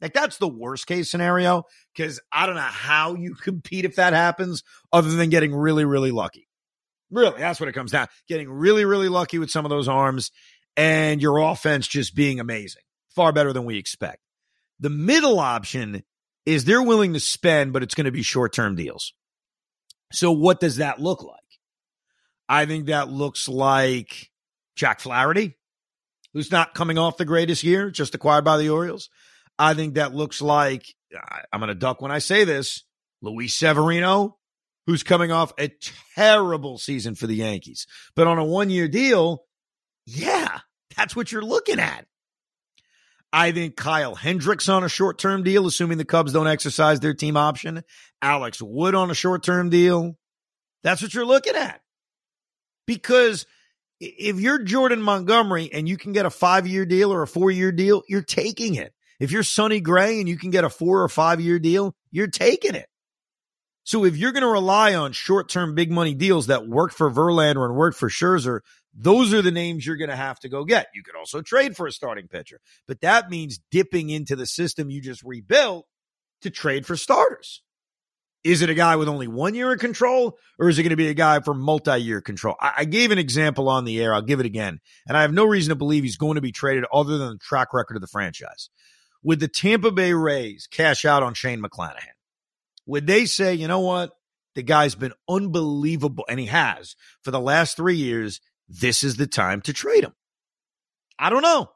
Like 0.00 0.12
that's 0.12 0.38
the 0.38 0.48
worst 0.48 0.86
case 0.86 1.10
scenario 1.10 1.64
because 1.94 2.20
I 2.30 2.46
don't 2.46 2.54
know 2.54 2.60
how 2.60 3.14
you 3.14 3.34
compete 3.42 3.84
if 3.84 3.96
that 3.96 4.12
happens 4.12 4.62
other 4.92 5.10
than 5.10 5.30
getting 5.30 5.54
really, 5.54 5.84
really 5.84 6.12
lucky. 6.12 6.46
Really, 7.10 7.38
that's 7.38 7.58
what 7.58 7.68
it 7.68 7.74
comes 7.74 7.92
down. 7.92 8.06
Getting 8.28 8.50
really, 8.50 8.84
really 8.84 9.08
lucky 9.08 9.38
with 9.38 9.50
some 9.50 9.64
of 9.64 9.70
those 9.70 9.88
arms 9.88 10.30
and 10.76 11.22
your 11.22 11.38
offense 11.38 11.88
just 11.88 12.14
being 12.14 12.38
amazing. 12.38 12.82
Far 13.14 13.32
better 13.32 13.52
than 13.52 13.64
we 13.64 13.78
expect. 13.78 14.18
The 14.78 14.90
middle 14.90 15.40
option 15.40 16.04
is 16.46 16.64
they're 16.64 16.82
willing 16.82 17.14
to 17.14 17.20
spend, 17.20 17.72
but 17.72 17.82
it's 17.82 17.94
going 17.94 18.04
to 18.04 18.12
be 18.12 18.22
short 18.22 18.52
term 18.52 18.76
deals. 18.76 19.14
So 20.12 20.32
what 20.32 20.60
does 20.60 20.76
that 20.76 21.00
look 21.00 21.22
like? 21.22 21.36
I 22.48 22.66
think 22.66 22.86
that 22.86 23.10
looks 23.10 23.48
like 23.48 24.30
Jack 24.74 25.00
Flaherty, 25.00 25.56
who's 26.32 26.50
not 26.50 26.74
coming 26.74 26.98
off 26.98 27.18
the 27.18 27.24
greatest 27.24 27.62
year, 27.62 27.90
just 27.90 28.14
acquired 28.14 28.44
by 28.44 28.56
the 28.56 28.70
Orioles. 28.70 29.10
I 29.58 29.74
think 29.74 29.94
that 29.94 30.14
looks 30.14 30.40
like 30.40 30.86
I'm 31.52 31.60
going 31.60 31.68
to 31.68 31.74
duck 31.74 32.00
when 32.00 32.12
I 32.12 32.18
say 32.20 32.44
this. 32.44 32.84
Luis 33.20 33.54
Severino, 33.54 34.38
who's 34.86 35.02
coming 35.02 35.32
off 35.32 35.52
a 35.58 35.70
terrible 36.14 36.78
season 36.78 37.14
for 37.14 37.26
the 37.26 37.34
Yankees, 37.34 37.86
but 38.14 38.26
on 38.26 38.38
a 38.38 38.44
one 38.44 38.70
year 38.70 38.86
deal, 38.88 39.44
yeah, 40.06 40.60
that's 40.96 41.16
what 41.16 41.32
you're 41.32 41.42
looking 41.42 41.80
at. 41.80 42.06
I 43.32 43.52
think 43.52 43.76
Kyle 43.76 44.14
Hendricks 44.14 44.68
on 44.68 44.84
a 44.84 44.88
short 44.88 45.18
term 45.18 45.42
deal, 45.42 45.66
assuming 45.66 45.98
the 45.98 46.04
Cubs 46.04 46.32
don't 46.32 46.46
exercise 46.46 47.00
their 47.00 47.14
team 47.14 47.36
option. 47.36 47.82
Alex 48.22 48.62
Wood 48.62 48.94
on 48.94 49.10
a 49.10 49.14
short 49.14 49.42
term 49.42 49.70
deal. 49.70 50.16
That's 50.82 51.02
what 51.02 51.12
you're 51.12 51.26
looking 51.26 51.54
at. 51.54 51.80
Because 52.86 53.46
if 54.00 54.40
you're 54.40 54.62
Jordan 54.62 55.02
Montgomery 55.02 55.70
and 55.72 55.88
you 55.88 55.96
can 55.96 56.12
get 56.12 56.26
a 56.26 56.30
five 56.30 56.66
year 56.66 56.86
deal 56.86 57.12
or 57.12 57.22
a 57.22 57.26
four 57.26 57.50
year 57.50 57.72
deal, 57.72 58.02
you're 58.08 58.22
taking 58.22 58.76
it. 58.76 58.94
If 59.20 59.32
you're 59.32 59.42
Sonny 59.42 59.80
Gray 59.80 60.20
and 60.20 60.28
you 60.28 60.38
can 60.38 60.50
get 60.50 60.64
a 60.64 60.70
four 60.70 61.02
or 61.02 61.08
five 61.08 61.40
year 61.40 61.58
deal, 61.58 61.94
you're 62.10 62.28
taking 62.28 62.74
it. 62.74 62.87
So 63.88 64.04
if 64.04 64.18
you're 64.18 64.32
going 64.32 64.42
to 64.42 64.48
rely 64.48 64.94
on 64.94 65.12
short 65.12 65.48
term 65.48 65.74
big 65.74 65.90
money 65.90 66.12
deals 66.12 66.48
that 66.48 66.68
work 66.68 66.92
for 66.92 67.10
Verlander 67.10 67.64
and 67.64 67.74
work 67.74 67.96
for 67.96 68.10
Scherzer, 68.10 68.60
those 68.92 69.32
are 69.32 69.40
the 69.40 69.50
names 69.50 69.86
you're 69.86 69.96
going 69.96 70.10
to 70.10 70.14
have 70.14 70.38
to 70.40 70.50
go 70.50 70.66
get. 70.66 70.88
You 70.94 71.02
could 71.02 71.16
also 71.16 71.40
trade 71.40 71.74
for 71.74 71.86
a 71.86 71.90
starting 71.90 72.28
pitcher, 72.28 72.60
but 72.86 73.00
that 73.00 73.30
means 73.30 73.60
dipping 73.70 74.10
into 74.10 74.36
the 74.36 74.44
system 74.44 74.90
you 74.90 75.00
just 75.00 75.22
rebuilt 75.22 75.86
to 76.42 76.50
trade 76.50 76.84
for 76.84 76.98
starters. 76.98 77.62
Is 78.44 78.60
it 78.60 78.68
a 78.68 78.74
guy 78.74 78.96
with 78.96 79.08
only 79.08 79.26
one 79.26 79.54
year 79.54 79.72
of 79.72 79.78
control, 79.78 80.36
or 80.58 80.68
is 80.68 80.78
it 80.78 80.82
going 80.82 80.90
to 80.90 80.96
be 80.96 81.08
a 81.08 81.14
guy 81.14 81.40
for 81.40 81.54
multi 81.54 81.96
year 81.96 82.20
control? 82.20 82.56
I-, 82.60 82.74
I, 82.76 82.84
gave 82.84 83.10
an 83.10 83.16
example 83.16 83.70
on 83.70 83.86
the 83.86 84.02
air. 84.02 84.12
I'll 84.12 84.20
give 84.20 84.40
it 84.40 84.44
again. 84.44 84.80
And 85.06 85.16
I 85.16 85.22
have 85.22 85.32
no 85.32 85.46
reason 85.46 85.70
to 85.70 85.76
believe 85.76 86.02
he's 86.02 86.18
going 86.18 86.34
to 86.34 86.42
be 86.42 86.52
traded 86.52 86.84
other 86.92 87.16
than 87.16 87.30
the 87.30 87.38
track 87.38 87.72
record 87.72 87.96
of 87.96 88.02
the 88.02 88.06
franchise. 88.06 88.68
Would 89.22 89.40
the 89.40 89.48
Tampa 89.48 89.90
Bay 89.90 90.12
Rays 90.12 90.68
cash 90.70 91.06
out 91.06 91.22
on 91.22 91.32
Shane 91.32 91.62
McClanahan? 91.62 92.17
Would 92.88 93.06
they 93.06 93.26
say, 93.26 93.54
you 93.54 93.68
know 93.68 93.80
what? 93.80 94.12
The 94.54 94.62
guy's 94.62 94.94
been 94.94 95.12
unbelievable, 95.28 96.24
and 96.28 96.40
he 96.40 96.46
has 96.46 96.96
for 97.22 97.30
the 97.30 97.38
last 97.38 97.76
three 97.76 97.96
years 97.96 98.40
this 98.68 99.04
is 99.04 99.16
the 99.16 99.26
time 99.26 99.60
to 99.62 99.72
trade 99.74 100.04
him? 100.04 100.14
I 101.18 101.30
don't 101.30 101.42
know. 101.42 101.70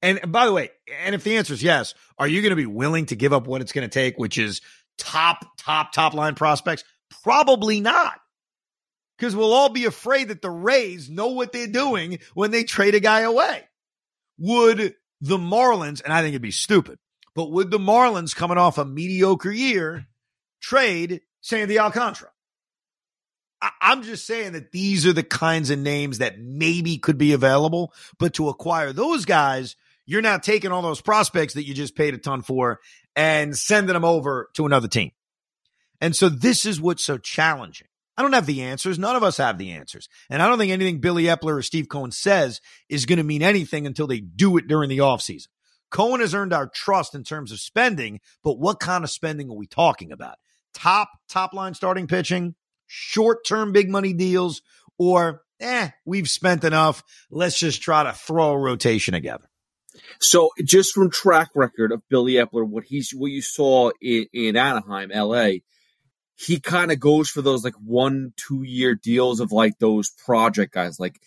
And 0.00 0.32
by 0.32 0.46
the 0.46 0.52
way, 0.52 0.70
and 1.02 1.14
if 1.14 1.24
the 1.24 1.36
answer 1.36 1.54
is 1.54 1.62
yes, 1.62 1.94
are 2.18 2.28
you 2.28 2.40
going 2.40 2.50
to 2.50 2.56
be 2.56 2.66
willing 2.66 3.06
to 3.06 3.16
give 3.16 3.32
up 3.32 3.46
what 3.46 3.62
it's 3.62 3.72
going 3.72 3.88
to 3.88 3.92
take, 3.92 4.16
which 4.16 4.38
is 4.38 4.60
top, 4.96 5.44
top, 5.58 5.92
top 5.92 6.14
line 6.14 6.36
prospects? 6.36 6.84
Probably 7.24 7.80
not. 7.80 8.20
Because 9.18 9.34
we'll 9.34 9.52
all 9.52 9.70
be 9.70 9.86
afraid 9.86 10.28
that 10.28 10.40
the 10.40 10.50
Rays 10.50 11.10
know 11.10 11.28
what 11.28 11.52
they're 11.52 11.66
doing 11.66 12.20
when 12.34 12.52
they 12.52 12.62
trade 12.62 12.94
a 12.94 13.00
guy 13.00 13.20
away. 13.20 13.64
Would 14.38 14.94
the 15.20 15.38
Marlins, 15.38 16.02
and 16.02 16.12
I 16.12 16.20
think 16.20 16.32
it'd 16.32 16.42
be 16.42 16.50
stupid, 16.52 16.98
but 17.34 17.50
would 17.50 17.70
the 17.70 17.78
Marlins 17.78 18.36
coming 18.36 18.58
off 18.58 18.78
a 18.78 18.84
mediocre 18.84 19.50
year 19.50 20.06
trade 20.64 21.20
Sandy 21.40 21.78
Alcantara? 21.78 22.30
I- 23.60 23.92
am 23.92 24.02
just 24.02 24.26
saying 24.26 24.52
that 24.52 24.72
these 24.72 25.06
are 25.06 25.12
the 25.12 25.22
kinds 25.22 25.70
of 25.70 25.78
names 25.78 26.18
that 26.18 26.38
maybe 26.38 26.98
could 26.98 27.18
be 27.18 27.32
available, 27.32 27.92
but 28.18 28.34
to 28.34 28.48
acquire 28.48 28.92
those 28.92 29.24
guys, 29.24 29.76
you're 30.06 30.22
not 30.22 30.42
taking 30.42 30.72
all 30.72 30.82
those 30.82 31.00
prospects 31.00 31.54
that 31.54 31.66
you 31.66 31.74
just 31.74 31.96
paid 31.96 32.14
a 32.14 32.18
ton 32.18 32.42
for 32.42 32.80
and 33.16 33.56
sending 33.56 33.92
them 33.92 34.04
over 34.04 34.50
to 34.54 34.66
another 34.66 34.88
team. 34.88 35.12
And 36.00 36.14
so 36.14 36.28
this 36.28 36.66
is 36.66 36.80
what's 36.80 37.04
so 37.04 37.16
challenging. 37.18 37.88
I 38.16 38.22
don't 38.22 38.32
have 38.32 38.46
the 38.46 38.62
answers. 38.62 38.98
None 38.98 39.16
of 39.16 39.22
us 39.22 39.38
have 39.38 39.58
the 39.58 39.72
answers. 39.72 40.08
And 40.30 40.42
I 40.42 40.48
don't 40.48 40.58
think 40.58 40.72
anything 40.72 41.00
Billy 41.00 41.24
Eppler 41.24 41.56
or 41.56 41.62
Steve 41.62 41.88
Cohen 41.88 42.10
says 42.10 42.60
is 42.88 43.06
going 43.06 43.18
to 43.18 43.24
mean 43.24 43.42
anything 43.42 43.86
until 43.86 44.06
they 44.06 44.20
do 44.20 44.56
it 44.56 44.68
during 44.68 44.88
the 44.88 44.98
offseason. 44.98 45.48
Cohen 45.90 46.20
has 46.20 46.34
earned 46.34 46.52
our 46.52 46.68
trust 46.68 47.14
in 47.14 47.24
terms 47.24 47.52
of 47.52 47.60
spending, 47.60 48.20
but 48.42 48.58
what 48.58 48.80
kind 48.80 49.04
of 49.04 49.10
spending 49.10 49.48
are 49.50 49.56
we 49.56 49.66
talking 49.66 50.12
about? 50.12 50.36
Top, 50.74 51.08
top 51.28 51.54
line 51.54 51.74
starting 51.74 52.06
pitching, 52.06 52.54
short 52.86 53.46
term 53.46 53.72
big 53.72 53.88
money 53.88 54.12
deals 54.12 54.62
or, 54.98 55.42
eh, 55.60 55.90
we've 56.04 56.28
spent 56.28 56.64
enough. 56.64 57.02
Let's 57.30 57.58
just 57.58 57.82
try 57.82 58.04
to 58.04 58.12
throw 58.12 58.50
a 58.52 58.58
rotation 58.58 59.14
together. 59.14 59.48
So 60.20 60.50
just 60.64 60.92
from 60.92 61.10
track 61.10 61.50
record 61.54 61.92
of 61.92 62.02
Billy 62.08 62.34
Eppler, 62.34 62.66
what 62.66 62.84
he's 62.84 63.12
what 63.12 63.30
you 63.30 63.42
saw 63.42 63.90
in, 64.00 64.26
in 64.32 64.56
Anaheim, 64.56 65.10
LA, 65.14 65.58
he 66.36 66.60
kind 66.60 66.90
of 66.90 67.00
goes 67.00 67.30
for 67.30 67.42
those 67.42 67.64
like 67.64 67.74
one, 67.74 68.32
two 68.36 68.62
year 68.64 68.94
deals 68.94 69.40
of 69.40 69.52
like 69.52 69.78
those 69.78 70.10
project 70.24 70.74
guys. 70.74 70.98
Like 70.98 71.20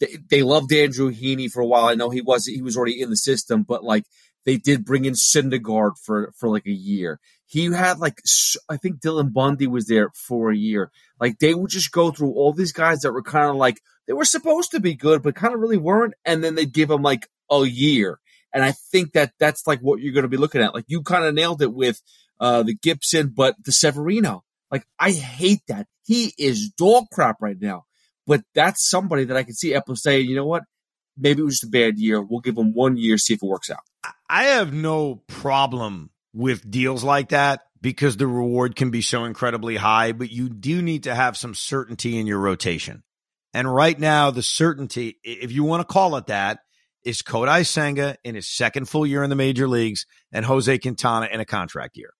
they, 0.00 0.16
they 0.30 0.42
loved 0.42 0.72
Andrew 0.72 1.12
Heaney 1.12 1.50
for 1.50 1.60
a 1.60 1.66
while. 1.66 1.86
I 1.86 1.94
know 1.94 2.10
he 2.10 2.22
was 2.22 2.46
he 2.46 2.62
was 2.62 2.76
already 2.76 3.00
in 3.00 3.10
the 3.10 3.16
system, 3.16 3.62
but 3.62 3.84
like 3.84 4.04
they 4.46 4.56
did 4.56 4.84
bring 4.84 5.04
in 5.04 5.12
Syndergaard 5.12 5.98
for 6.02 6.32
for 6.36 6.48
like 6.48 6.66
a 6.66 6.72
year. 6.72 7.20
He 7.44 7.66
had 7.66 7.98
like 7.98 8.22
I 8.70 8.78
think 8.78 9.00
Dylan 9.00 9.32
Bundy 9.32 9.66
was 9.66 9.86
there 9.86 10.10
for 10.14 10.50
a 10.50 10.56
year. 10.56 10.90
Like 11.20 11.38
they 11.38 11.52
would 11.52 11.70
just 11.70 11.92
go 11.92 12.10
through 12.10 12.32
all 12.32 12.52
these 12.52 12.72
guys 12.72 13.00
that 13.00 13.12
were 13.12 13.22
kind 13.22 13.50
of 13.50 13.56
like 13.56 13.80
they 14.06 14.14
were 14.14 14.24
supposed 14.24 14.70
to 14.70 14.80
be 14.80 14.94
good, 14.94 15.22
but 15.22 15.34
kind 15.34 15.52
of 15.52 15.60
really 15.60 15.76
weren't, 15.76 16.14
and 16.24 16.42
then 16.42 16.54
they'd 16.54 16.72
give 16.72 16.88
them 16.88 17.02
like 17.02 17.28
a 17.50 17.64
year. 17.64 18.20
And 18.54 18.64
I 18.64 18.72
think 18.72 19.12
that 19.12 19.32
that's 19.38 19.66
like 19.66 19.80
what 19.80 20.00
you're 20.00 20.14
going 20.14 20.22
to 20.22 20.28
be 20.28 20.38
looking 20.38 20.62
at. 20.62 20.74
Like 20.74 20.86
you 20.86 21.02
kind 21.02 21.24
of 21.24 21.34
nailed 21.34 21.60
it 21.60 21.74
with 21.74 22.00
uh, 22.40 22.62
the 22.62 22.74
Gibson, 22.74 23.32
but 23.34 23.56
the 23.64 23.72
Severino. 23.72 24.44
Like 24.70 24.86
I 24.98 25.10
hate 25.10 25.62
that. 25.68 25.88
He 26.04 26.32
is 26.38 26.70
dog 26.70 27.06
crap 27.12 27.36
right 27.42 27.60
now. 27.60 27.84
But 28.26 28.42
that's 28.54 28.88
somebody 28.88 29.24
that 29.24 29.36
I 29.36 29.42
can 29.42 29.54
see 29.54 29.72
Eppler 29.72 29.96
saying, 29.96 30.26
you 30.28 30.36
know 30.36 30.46
what? 30.46 30.64
Maybe 31.18 31.42
it 31.42 31.44
was 31.44 31.60
just 31.60 31.64
a 31.64 31.68
bad 31.68 31.98
year. 31.98 32.20
We'll 32.20 32.40
give 32.40 32.56
him 32.56 32.74
one 32.74 32.96
year, 32.96 33.18
see 33.18 33.34
if 33.34 33.42
it 33.42 33.46
works 33.46 33.70
out. 33.70 33.80
I 34.28 34.44
have 34.44 34.72
no 34.72 35.16
problem 35.26 36.10
with 36.32 36.70
deals 36.70 37.02
like 37.02 37.30
that 37.30 37.62
because 37.80 38.16
the 38.16 38.26
reward 38.26 38.76
can 38.76 38.90
be 38.90 39.00
so 39.00 39.24
incredibly 39.24 39.76
high, 39.76 40.12
but 40.12 40.30
you 40.30 40.48
do 40.48 40.82
need 40.82 41.04
to 41.04 41.14
have 41.14 41.36
some 41.36 41.54
certainty 41.54 42.18
in 42.18 42.26
your 42.26 42.38
rotation. 42.38 43.02
And 43.54 43.72
right 43.72 43.98
now, 43.98 44.30
the 44.30 44.42
certainty, 44.42 45.18
if 45.22 45.50
you 45.50 45.64
want 45.64 45.80
to 45.80 45.92
call 45.92 46.16
it 46.16 46.26
that, 46.26 46.58
is 47.04 47.22
Kodai 47.22 47.64
Senga 47.64 48.16
in 48.24 48.34
his 48.34 48.50
second 48.50 48.88
full 48.88 49.06
year 49.06 49.22
in 49.22 49.30
the 49.30 49.36
major 49.36 49.68
leagues 49.68 50.04
and 50.32 50.44
Jose 50.44 50.78
Quintana 50.78 51.28
in 51.32 51.40
a 51.40 51.44
contract 51.44 51.96
year. 51.96 52.10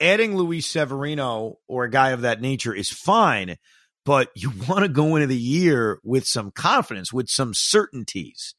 Adding 0.00 0.36
Luis 0.36 0.66
Severino 0.66 1.58
or 1.68 1.84
a 1.84 1.90
guy 1.90 2.10
of 2.10 2.22
that 2.22 2.40
nature 2.40 2.72
is 2.72 2.90
fine, 2.90 3.56
but 4.04 4.30
you 4.34 4.52
want 4.68 4.82
to 4.82 4.88
go 4.88 5.16
into 5.16 5.26
the 5.26 5.36
year 5.36 5.98
with 6.02 6.26
some 6.26 6.50
confidence, 6.50 7.12
with 7.12 7.28
some 7.28 7.52
certainties. 7.54 8.54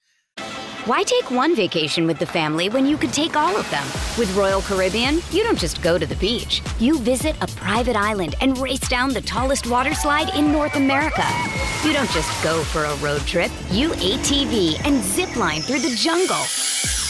Why 0.85 1.03
take 1.03 1.31
one 1.31 1.55
vacation 1.55 2.07
with 2.07 2.19
the 2.19 2.25
family 2.25 2.67
when 2.67 2.85
you 2.85 2.97
could 2.97 3.13
take 3.13 3.37
all 3.37 3.55
of 3.55 3.69
them? 3.71 3.85
With 4.17 4.35
Royal 4.35 4.61
Caribbean, 4.61 5.21
you 5.31 5.41
don't 5.41 5.57
just 5.57 5.81
go 5.81 5.97
to 5.97 6.05
the 6.05 6.17
beach. 6.17 6.61
You 6.77 6.99
visit 6.99 7.37
a 7.41 7.47
private 7.47 7.95
island 7.95 8.35
and 8.41 8.57
race 8.57 8.85
down 8.89 9.13
the 9.13 9.21
tallest 9.21 9.65
water 9.65 9.93
slide 9.93 10.35
in 10.35 10.51
North 10.51 10.75
America. 10.75 11.23
You 11.85 11.93
don't 11.93 12.11
just 12.11 12.43
go 12.43 12.65
for 12.65 12.83
a 12.83 12.97
road 12.97 13.21
trip. 13.21 13.49
You 13.71 13.91
ATV 13.91 14.85
and 14.85 15.01
zip 15.01 15.33
line 15.37 15.61
through 15.61 15.79
the 15.79 15.95
jungle. 15.95 16.43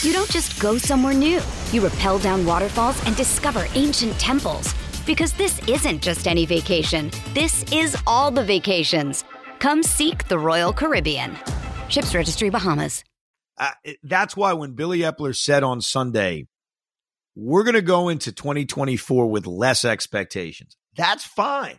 You 0.02 0.12
don't 0.12 0.30
just 0.30 0.60
go 0.60 0.78
somewhere 0.78 1.14
new. 1.14 1.40
You 1.72 1.84
rappel 1.84 2.20
down 2.20 2.46
waterfalls 2.46 3.04
and 3.06 3.16
discover 3.16 3.66
ancient 3.74 4.16
temples. 4.20 4.72
Because 5.06 5.32
this 5.34 5.60
isn't 5.68 6.02
just 6.02 6.26
any 6.26 6.46
vacation. 6.46 7.10
This 7.34 7.64
is 7.72 7.96
all 8.06 8.30
the 8.30 8.44
vacations. 8.44 9.24
Come 9.58 9.82
seek 9.82 10.28
the 10.28 10.38
Royal 10.38 10.72
Caribbean. 10.72 11.36
Ships 11.88 12.14
Registry 12.14 12.50
Bahamas. 12.50 13.04
Uh, 13.56 13.70
that's 14.02 14.36
why 14.36 14.52
when 14.52 14.72
Billy 14.72 15.00
Eppler 15.00 15.36
said 15.36 15.62
on 15.62 15.80
Sunday, 15.80 16.46
we're 17.36 17.64
going 17.64 17.74
to 17.74 17.82
go 17.82 18.08
into 18.08 18.32
2024 18.32 19.26
with 19.26 19.46
less 19.46 19.84
expectations, 19.84 20.76
that's 20.96 21.24
fine. 21.24 21.78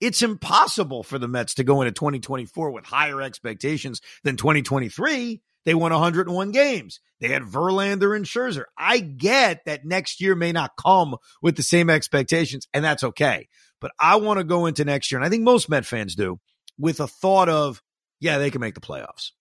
It's 0.00 0.22
impossible 0.22 1.02
for 1.02 1.18
the 1.18 1.28
Mets 1.28 1.54
to 1.54 1.64
go 1.64 1.80
into 1.80 1.92
2024 1.92 2.70
with 2.70 2.84
higher 2.84 3.22
expectations 3.22 4.00
than 4.24 4.36
2023. 4.36 5.40
They 5.66 5.74
won 5.74 5.92
101 5.92 6.52
games. 6.52 7.00
They 7.20 7.28
had 7.28 7.42
Verlander 7.42 8.16
and 8.16 8.24
Scherzer. 8.24 8.64
I 8.78 9.00
get 9.00 9.60
that 9.66 9.84
next 9.84 10.22
year 10.22 10.34
may 10.34 10.52
not 10.52 10.72
come 10.82 11.16
with 11.42 11.56
the 11.56 11.62
same 11.62 11.90
expectations, 11.90 12.66
and 12.72 12.82
that's 12.82 13.04
okay. 13.04 13.48
But 13.82 13.92
I 14.00 14.16
want 14.16 14.38
to 14.38 14.44
go 14.44 14.64
into 14.64 14.86
next 14.86 15.12
year, 15.12 15.18
and 15.18 15.26
I 15.26 15.28
think 15.28 15.42
most 15.42 15.68
Met 15.68 15.84
fans 15.84 16.14
do, 16.14 16.40
with 16.78 17.00
a 17.00 17.06
thought 17.06 17.50
of, 17.50 17.82
yeah, 18.20 18.38
they 18.38 18.50
can 18.50 18.62
make 18.62 18.74
the 18.74 18.80
playoffs 18.80 19.32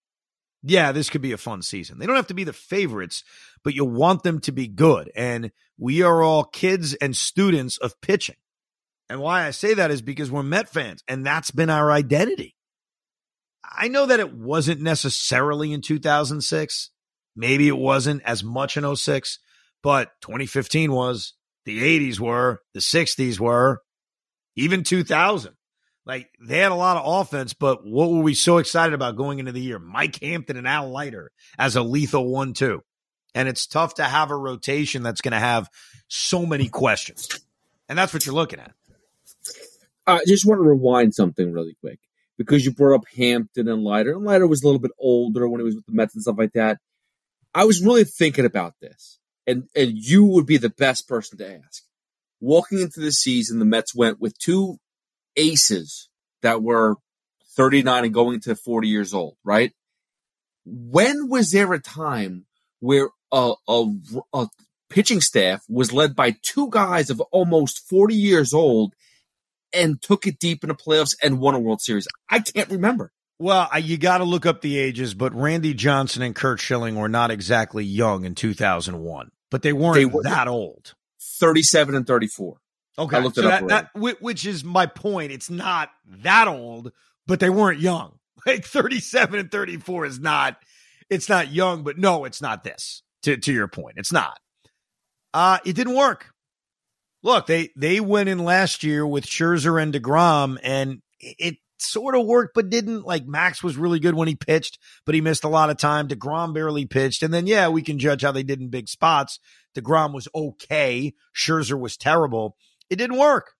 yeah, 0.67 0.91
this 0.91 1.11
could 1.11 1.21
be 1.21 1.31
a 1.31 1.37
fun 1.37 1.61
season. 1.61 1.99
They 1.99 2.07
don't 2.07 2.15
have 2.15 2.27
to 2.27 2.33
be 2.33 2.43
the 2.43 2.53
favorites, 2.53 3.23
but 3.63 3.75
you 3.75 3.85
want 3.85 4.23
them 4.23 4.39
to 4.41 4.51
be 4.51 4.67
good. 4.67 5.11
And 5.15 5.51
we 5.77 6.01
are 6.01 6.23
all 6.23 6.43
kids 6.43 6.95
and 6.95 7.15
students 7.15 7.77
of 7.77 8.01
pitching. 8.01 8.37
And 9.07 9.19
why 9.21 9.45
I 9.45 9.51
say 9.51 9.75
that 9.75 9.91
is 9.91 10.01
because 10.01 10.31
we're 10.31 10.41
Met 10.41 10.67
fans, 10.67 11.03
and 11.07 11.23
that's 11.23 11.51
been 11.51 11.69
our 11.69 11.91
identity. 11.91 12.55
I 13.71 13.87
know 13.87 14.05
that 14.05 14.19
it 14.19 14.33
wasn't 14.33 14.81
necessarily 14.81 15.71
in 15.73 15.81
2006. 15.81 16.89
Maybe 17.35 17.67
it 17.67 17.77
wasn't 17.77 18.23
as 18.23 18.43
much 18.43 18.77
in 18.77 18.95
06, 18.95 19.39
but 19.83 20.11
2015 20.21 20.91
was, 20.91 21.33
the 21.65 21.81
80s 21.81 22.19
were, 22.19 22.61
the 22.73 22.79
60s 22.79 23.39
were, 23.39 23.81
even 24.55 24.83
2000. 24.83 25.53
Like 26.05 26.29
they 26.39 26.59
had 26.59 26.71
a 26.71 26.75
lot 26.75 26.97
of 26.97 27.03
offense, 27.05 27.53
but 27.53 27.85
what 27.85 28.11
were 28.11 28.21
we 28.21 28.35
so 28.35 28.59
excited 28.59 28.93
about 28.93 29.17
going 29.17 29.39
into 29.39 29.51
the 29.51 29.61
year? 29.61 29.79
Mike 29.79 30.21
Hampton 30.21 30.55
and 30.55 30.67
Al 30.67 30.91
Leiter 30.91 31.31
as 31.57 31.75
a 31.75 31.81
lethal 31.81 32.29
one, 32.29 32.53
two. 32.53 32.81
And 33.33 33.49
it's 33.49 33.67
tough 33.67 33.95
to 33.95 34.03
have 34.03 34.31
a 34.31 34.37
rotation 34.37 35.03
that's 35.03 35.21
going 35.21 35.33
to 35.33 35.39
have 35.39 35.69
so 36.07 36.45
many 36.45 36.69
questions. 36.69 37.27
And 37.89 37.97
that's 37.97 38.13
what 38.13 38.25
you're 38.25 38.35
looking 38.35 38.59
at. 38.59 38.71
I 40.07 40.21
just 40.27 40.45
want 40.45 40.59
to 40.59 40.63
rewind 40.63 41.15
something 41.15 41.51
really 41.51 41.75
quick 41.81 41.99
because 42.37 42.65
you 42.65 42.71
brought 42.71 42.95
up 42.95 43.05
Hampton 43.15 43.67
and 43.67 43.83
Leiter. 43.83 44.13
And 44.13 44.25
Leiter 44.25 44.47
was 44.47 44.63
a 44.63 44.65
little 44.65 44.79
bit 44.79 44.91
older 44.99 45.47
when 45.47 45.59
he 45.59 45.65
was 45.65 45.75
with 45.75 45.85
the 45.85 45.93
Mets 45.93 46.15
and 46.15 46.21
stuff 46.21 46.37
like 46.37 46.53
that. 46.53 46.79
I 47.53 47.65
was 47.65 47.83
really 47.83 48.03
thinking 48.03 48.45
about 48.45 48.73
this, 48.81 49.19
and 49.47 49.69
and 49.75 49.93
you 49.93 50.25
would 50.25 50.45
be 50.45 50.57
the 50.57 50.69
best 50.69 51.07
person 51.07 51.37
to 51.37 51.55
ask. 51.65 51.83
Walking 52.41 52.81
into 52.81 52.99
the 52.99 53.11
season, 53.11 53.59
the 53.59 53.65
Mets 53.65 53.95
went 53.95 54.19
with 54.19 54.37
two 54.37 54.77
aces 55.37 56.09
that 56.41 56.61
were 56.61 56.95
39 57.55 58.05
and 58.05 58.13
going 58.13 58.39
to 58.41 58.55
40 58.55 58.87
years 58.87 59.13
old, 59.13 59.37
right? 59.43 59.71
When 60.65 61.29
was 61.29 61.51
there 61.51 61.71
a 61.73 61.79
time 61.79 62.45
where 62.79 63.09
a, 63.31 63.53
a, 63.67 63.85
a 64.33 64.47
pitching 64.89 65.21
staff 65.21 65.63
was 65.69 65.93
led 65.93 66.15
by 66.15 66.35
two 66.41 66.69
guys 66.69 67.09
of 67.09 67.21
almost 67.31 67.87
40 67.87 68.15
years 68.15 68.53
old 68.53 68.93
and 69.75 70.01
took 70.01 70.27
it 70.27 70.39
deep 70.39 70.63
in 70.63 70.69
the 70.69 70.75
playoffs 70.75 71.15
and 71.21 71.39
won 71.39 71.55
a 71.55 71.59
World 71.59 71.81
Series? 71.81 72.07
I 72.29 72.39
can't 72.39 72.69
remember. 72.69 73.11
Well, 73.37 73.69
you 73.79 73.97
got 73.97 74.19
to 74.19 74.23
look 74.23 74.45
up 74.45 74.61
the 74.61 74.77
ages, 74.77 75.13
but 75.13 75.33
Randy 75.35 75.73
Johnson 75.73 76.21
and 76.21 76.33
Curt 76.33 76.59
Schilling 76.59 76.95
were 76.95 77.09
not 77.09 77.31
exactly 77.31 77.83
young 77.83 78.23
in 78.23 78.33
2001, 78.33 79.29
but 79.51 79.61
they 79.61 79.73
weren't 79.73 79.95
they 79.95 80.05
were, 80.05 80.23
that 80.23 80.47
old. 80.47 80.93
37 81.39 81.95
and 81.95 82.07
34. 82.07 82.57
Okay. 82.97 83.17
I 83.17 83.19
looked 83.19 83.35
so 83.35 83.41
it 83.41 83.47
up. 83.47 83.67
That, 83.67 83.89
that, 83.93 84.21
which 84.21 84.45
is 84.45 84.63
my 84.63 84.85
point. 84.85 85.33
It's 85.33 85.49
not 85.49 85.89
that 86.21 86.47
old, 86.47 86.93
but 87.27 87.39
they 87.39 87.49
weren't 87.49 87.79
young. 87.79 88.13
Like 88.45 88.63
37 88.63 89.39
and 89.39 89.51
34 89.51 90.05
is 90.05 90.19
not, 90.19 90.57
it's 91.09 91.27
not 91.27 91.51
young, 91.51 91.81
but 91.81 91.97
no, 91.97 92.25
it's 92.25 92.43
not 92.43 92.63
this 92.63 93.01
to, 93.23 93.37
to 93.37 93.51
your 93.51 93.67
point. 93.67 93.95
It's 93.97 94.11
not. 94.11 94.37
Uh, 95.33 95.57
it 95.65 95.75
didn't 95.75 95.95
work. 95.95 96.34
Look, 97.25 97.47
they, 97.47 97.71
they 97.75 97.99
went 97.99 98.29
in 98.29 98.37
last 98.37 98.83
year 98.83 99.05
with 99.05 99.25
Scherzer 99.25 99.81
and 99.81 99.91
DeGrom 99.91 100.59
and 100.61 101.01
it 101.19 101.55
sort 101.79 102.13
of 102.13 102.27
worked, 102.27 102.53
but 102.53 102.69
didn't. 102.69 103.03
Like 103.03 103.25
Max 103.25 103.63
was 103.63 103.77
really 103.77 103.99
good 103.99 104.13
when 104.13 104.27
he 104.27 104.35
pitched, 104.35 104.77
but 105.07 105.15
he 105.15 105.21
missed 105.21 105.43
a 105.43 105.49
lot 105.49 105.71
of 105.71 105.77
time. 105.77 106.07
DeGrom 106.07 106.53
barely 106.53 106.85
pitched. 106.85 107.23
And 107.23 107.33
then, 107.33 107.47
yeah, 107.47 107.67
we 107.69 107.81
can 107.81 107.97
judge 107.97 108.21
how 108.21 108.31
they 108.31 108.43
did 108.43 108.61
in 108.61 108.69
big 108.69 108.87
spots. 108.87 109.39
DeGrom 109.75 110.13
was 110.13 110.27
okay. 110.35 111.15
Scherzer 111.35 111.79
was 111.79 111.97
terrible. 111.97 112.57
It 112.91 112.97
didn't 112.97 113.17
work. 113.17 113.53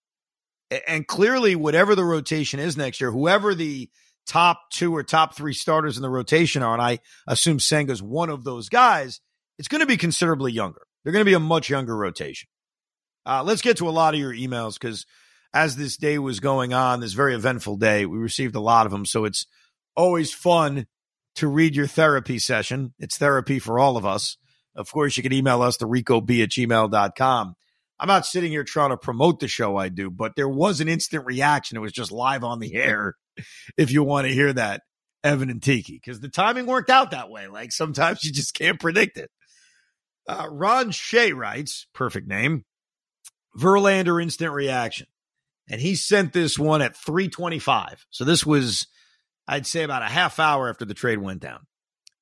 And 0.87 1.07
clearly, 1.07 1.55
whatever 1.55 1.95
the 1.95 2.05
rotation 2.05 2.59
is 2.59 2.77
next 2.77 3.01
year, 3.01 3.11
whoever 3.11 3.55
the 3.55 3.89
top 4.27 4.59
two 4.71 4.95
or 4.95 5.01
top 5.01 5.35
three 5.35 5.53
starters 5.53 5.97
in 5.97 6.03
the 6.03 6.09
rotation 6.11 6.61
are, 6.61 6.73
and 6.73 6.83
I 6.83 6.99
assume 7.27 7.57
Senga's 7.57 8.03
one 8.03 8.29
of 8.29 8.43
those 8.43 8.69
guys, 8.69 9.21
it's 9.57 9.67
going 9.67 9.81
to 9.81 9.87
be 9.87 9.97
considerably 9.97 10.51
younger. 10.51 10.81
They're 11.03 11.13
going 11.13 11.25
to 11.25 11.29
be 11.29 11.33
a 11.33 11.39
much 11.39 11.67
younger 11.67 11.97
rotation. 11.97 12.47
Uh, 13.25 13.43
let's 13.43 13.61
get 13.61 13.77
to 13.77 13.89
a 13.89 13.91
lot 13.91 14.13
of 14.13 14.19
your 14.19 14.33
emails 14.33 14.79
because 14.79 15.05
as 15.53 15.75
this 15.75 15.97
day 15.97 16.19
was 16.19 16.39
going 16.39 16.73
on, 16.73 16.99
this 16.99 17.13
very 17.13 17.33
eventful 17.33 17.77
day, 17.77 18.05
we 18.05 18.17
received 18.17 18.55
a 18.55 18.59
lot 18.59 18.85
of 18.85 18.91
them. 18.91 19.05
So 19.05 19.25
it's 19.25 19.47
always 19.95 20.33
fun 20.33 20.85
to 21.35 21.47
read 21.47 21.75
your 21.75 21.87
therapy 21.87 22.39
session. 22.39 22.93
It's 22.99 23.17
therapy 23.17 23.59
for 23.59 23.79
all 23.79 23.97
of 23.97 24.05
us. 24.05 24.37
Of 24.75 24.91
course, 24.91 25.15
you 25.15 25.23
can 25.23 25.33
email 25.33 25.61
us 25.61 25.77
to 25.77 25.87
ricob 25.87 26.43
at 26.43 26.49
gmail.com. 26.49 27.55
I'm 27.97 28.07
not 28.07 28.25
sitting 28.25 28.51
here 28.51 28.65
trying 28.65 28.89
to 28.89 28.97
promote 28.97 29.39
the 29.39 29.47
show 29.47 29.77
I 29.77 29.87
do, 29.87 30.09
but 30.09 30.35
there 30.35 30.49
was 30.49 30.81
an 30.81 30.89
instant 30.89 31.25
reaction. 31.25 31.77
It 31.77 31.81
was 31.81 31.93
just 31.93 32.11
live 32.11 32.43
on 32.43 32.59
the 32.59 32.75
air. 32.75 33.15
If 33.77 33.91
you 33.91 34.03
want 34.03 34.27
to 34.27 34.33
hear 34.33 34.51
that, 34.53 34.81
Evan 35.23 35.49
and 35.49 35.63
Tiki, 35.63 35.93
because 35.93 36.19
the 36.19 36.29
timing 36.29 36.65
worked 36.67 36.89
out 36.89 37.11
that 37.11 37.29
way. 37.29 37.47
Like 37.47 37.71
sometimes 37.71 38.23
you 38.23 38.31
just 38.31 38.53
can't 38.53 38.79
predict 38.79 39.17
it. 39.17 39.31
Uh, 40.27 40.47
Ron 40.49 40.91
Shea 40.91 41.33
writes, 41.33 41.87
perfect 41.93 42.27
name, 42.27 42.65
Verlander 43.57 44.21
instant 44.21 44.53
reaction. 44.53 45.07
And 45.69 45.81
he 45.81 45.95
sent 45.95 46.33
this 46.33 46.59
one 46.59 46.81
at 46.81 46.95
325. 46.95 48.05
So 48.09 48.23
this 48.23 48.45
was, 48.45 48.87
I'd 49.47 49.65
say, 49.65 49.83
about 49.83 50.03
a 50.03 50.07
half 50.07 50.39
hour 50.39 50.69
after 50.69 50.85
the 50.85 50.93
trade 50.93 51.19
went 51.19 51.41
down. 51.41 51.65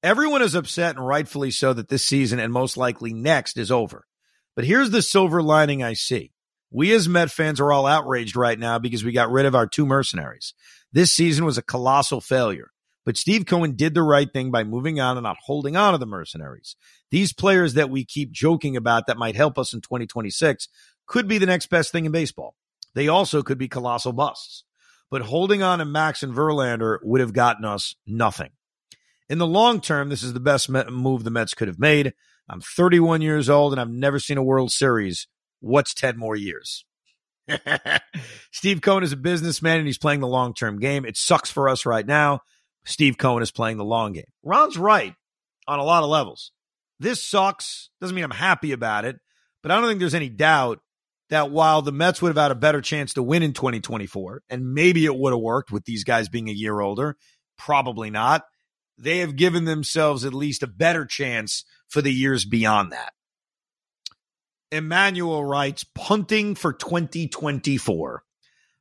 Everyone 0.01 0.41
is 0.41 0.55
upset 0.55 0.95
and 0.95 1.05
rightfully 1.05 1.51
so 1.51 1.73
that 1.73 1.89
this 1.89 2.05
season 2.05 2.39
and 2.39 2.51
most 2.51 2.77
likely 2.77 3.13
next 3.13 3.57
is 3.57 3.71
over. 3.71 4.05
But 4.55 4.65
here's 4.65 4.91
the 4.91 5.01
silver 5.01 5.41
lining 5.41 5.81
I 5.81 5.93
see. 5.93 6.31
We 6.71 6.91
as 6.93 7.07
Met 7.07 7.31
fans 7.31 7.59
are 7.59 7.71
all 7.71 7.85
outraged 7.85 8.35
right 8.35 8.57
now 8.57 8.79
because 8.79 9.03
we 9.03 9.11
got 9.11 9.31
rid 9.31 9.45
of 9.45 9.55
our 9.55 9.67
two 9.67 9.85
mercenaries. 9.85 10.53
This 10.91 11.11
season 11.11 11.45
was 11.45 11.57
a 11.57 11.63
colossal 11.63 12.19
failure. 12.19 12.72
But 13.05 13.17
Steve 13.17 13.45
Cohen 13.45 13.75
did 13.75 13.93
the 13.93 14.03
right 14.03 14.31
thing 14.31 14.49
by 14.51 14.63
moving 14.63 14.99
on 14.99 15.17
and 15.17 15.23
not 15.23 15.37
holding 15.45 15.75
on 15.75 15.91
to 15.91 15.97
the 15.97 16.05
mercenaries. 16.05 16.75
These 17.11 17.33
players 17.33 17.73
that 17.73 17.89
we 17.89 18.05
keep 18.05 18.31
joking 18.31 18.77
about 18.77 19.07
that 19.07 19.17
might 19.17 19.35
help 19.35 19.57
us 19.57 19.73
in 19.73 19.81
2026 19.81 20.69
could 21.05 21.27
be 21.27 21.37
the 21.37 21.45
next 21.45 21.67
best 21.67 21.91
thing 21.91 22.05
in 22.05 22.11
baseball. 22.11 22.55
They 22.95 23.07
also 23.07 23.43
could 23.43 23.57
be 23.57 23.67
colossal 23.67 24.13
busts. 24.13 24.63
But 25.11 25.23
holding 25.23 25.61
on 25.61 25.79
to 25.79 25.85
Max 25.85 26.23
and 26.23 26.33
Verlander 26.33 26.97
would 27.03 27.21
have 27.21 27.33
gotten 27.33 27.65
us 27.65 27.95
nothing. 28.07 28.49
In 29.29 29.37
the 29.37 29.47
long 29.47 29.81
term, 29.81 30.09
this 30.09 30.23
is 30.23 30.33
the 30.33 30.39
best 30.39 30.69
move 30.69 31.23
the 31.23 31.29
Mets 31.29 31.53
could 31.53 31.67
have 31.67 31.79
made. 31.79 32.13
I'm 32.49 32.61
31 32.61 33.21
years 33.21 33.49
old 33.49 33.73
and 33.73 33.81
I've 33.81 33.89
never 33.89 34.19
seen 34.19 34.37
a 34.37 34.43
World 34.43 34.71
Series. 34.71 35.27
What's 35.59 35.93
10 35.93 36.17
more 36.17 36.35
years? 36.35 36.85
Steve 38.51 38.81
Cohen 38.81 39.03
is 39.03 39.11
a 39.11 39.17
businessman 39.17 39.77
and 39.77 39.87
he's 39.87 39.97
playing 39.97 40.19
the 40.19 40.27
long 40.27 40.53
term 40.53 40.79
game. 40.79 41.05
It 41.05 41.17
sucks 41.17 41.51
for 41.51 41.69
us 41.69 41.85
right 41.85 42.05
now. 42.05 42.39
Steve 42.85 43.17
Cohen 43.17 43.43
is 43.43 43.51
playing 43.51 43.77
the 43.77 43.85
long 43.85 44.13
game. 44.13 44.23
Ron's 44.43 44.77
right 44.77 45.15
on 45.67 45.79
a 45.79 45.83
lot 45.83 46.03
of 46.03 46.09
levels. 46.09 46.51
This 46.99 47.23
sucks. 47.23 47.89
Doesn't 48.01 48.15
mean 48.15 48.25
I'm 48.25 48.31
happy 48.31 48.71
about 48.71 49.05
it, 49.05 49.17
but 49.61 49.71
I 49.71 49.79
don't 49.79 49.89
think 49.89 49.99
there's 49.99 50.13
any 50.13 50.29
doubt 50.29 50.79
that 51.29 51.51
while 51.51 51.81
the 51.81 51.91
Mets 51.91 52.21
would 52.21 52.29
have 52.29 52.41
had 52.41 52.51
a 52.51 52.55
better 52.55 52.81
chance 52.81 53.13
to 53.13 53.23
win 53.23 53.43
in 53.43 53.53
2024, 53.53 54.43
and 54.49 54.73
maybe 54.73 55.05
it 55.05 55.15
would 55.15 55.33
have 55.33 55.39
worked 55.39 55.71
with 55.71 55.85
these 55.85 56.03
guys 56.03 56.29
being 56.29 56.49
a 56.49 56.53
year 56.53 56.79
older, 56.79 57.17
probably 57.57 58.09
not 58.09 58.43
they 58.97 59.19
have 59.19 59.35
given 59.35 59.65
themselves 59.65 60.25
at 60.25 60.33
least 60.33 60.63
a 60.63 60.67
better 60.67 61.05
chance 61.05 61.65
for 61.87 62.01
the 62.01 62.11
years 62.11 62.45
beyond 62.45 62.91
that. 62.91 63.13
Emmanuel 64.71 65.43
writes, 65.43 65.85
punting 65.95 66.55
for 66.55 66.73
2024. 66.73 68.23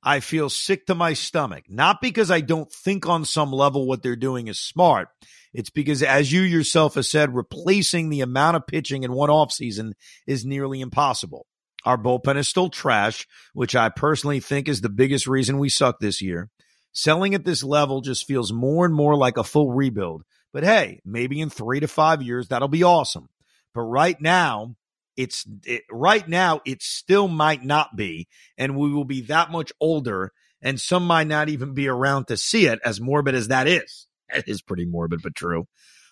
I 0.02 0.20
feel 0.20 0.50
sick 0.50 0.86
to 0.86 0.94
my 0.94 1.12
stomach, 1.12 1.64
not 1.68 2.00
because 2.00 2.30
I 2.30 2.40
don't 2.40 2.70
think 2.72 3.08
on 3.08 3.24
some 3.24 3.52
level 3.52 3.86
what 3.86 4.02
they're 4.02 4.16
doing 4.16 4.48
is 4.48 4.58
smart. 4.58 5.08
It's 5.54 5.70
because, 5.70 6.02
as 6.02 6.32
you 6.32 6.42
yourself 6.42 6.94
have 6.94 7.06
said, 7.06 7.34
replacing 7.34 8.08
the 8.08 8.22
amount 8.22 8.56
of 8.56 8.66
pitching 8.66 9.04
in 9.04 9.12
one 9.12 9.28
offseason 9.28 9.92
is 10.26 10.44
nearly 10.44 10.80
impossible. 10.80 11.46
Our 11.84 11.98
bullpen 11.98 12.36
is 12.36 12.48
still 12.48 12.70
trash, 12.70 13.26
which 13.52 13.76
I 13.76 13.88
personally 13.90 14.40
think 14.40 14.68
is 14.68 14.80
the 14.80 14.88
biggest 14.88 15.26
reason 15.26 15.58
we 15.58 15.68
suck 15.68 16.00
this 16.00 16.22
year. 16.22 16.50
Selling 16.92 17.34
at 17.34 17.44
this 17.44 17.62
level 17.62 18.00
just 18.00 18.26
feels 18.26 18.52
more 18.52 18.84
and 18.84 18.94
more 18.94 19.16
like 19.16 19.36
a 19.36 19.44
full 19.44 19.72
rebuild. 19.72 20.22
But 20.52 20.64
hey, 20.64 21.00
maybe 21.04 21.40
in 21.40 21.50
three 21.50 21.80
to 21.80 21.88
five 21.88 22.22
years, 22.22 22.48
that'll 22.48 22.68
be 22.68 22.84
awesome. 22.84 23.28
But 23.74 23.82
right 23.82 24.20
now, 24.20 24.76
it's 25.16 25.46
it, 25.64 25.83
right 25.90 26.27
now, 26.27 26.61
it 26.64 26.83
still 26.83 27.29
might 27.29 27.64
not 27.64 27.96
be. 27.96 28.29
And 28.57 28.77
we 28.77 28.92
will 28.92 29.05
be 29.05 29.22
that 29.22 29.51
much 29.51 29.72
older, 29.81 30.33
and 30.61 30.81
some 30.81 31.07
might 31.07 31.27
not 31.27 31.48
even 31.48 31.75
be 31.75 31.88
around 31.88 32.27
to 32.29 32.37
see 32.37 32.66
it, 32.66 32.81
as 32.85 33.01
morbid 33.01 33.35
as 33.35 33.48
that 33.48 33.66
is. 33.66 34.07
That 34.33 34.48
is 34.48 34.62
pretty 34.62 34.87
morbid, 34.87 35.20
but 35.22 35.35
true. 35.35 35.66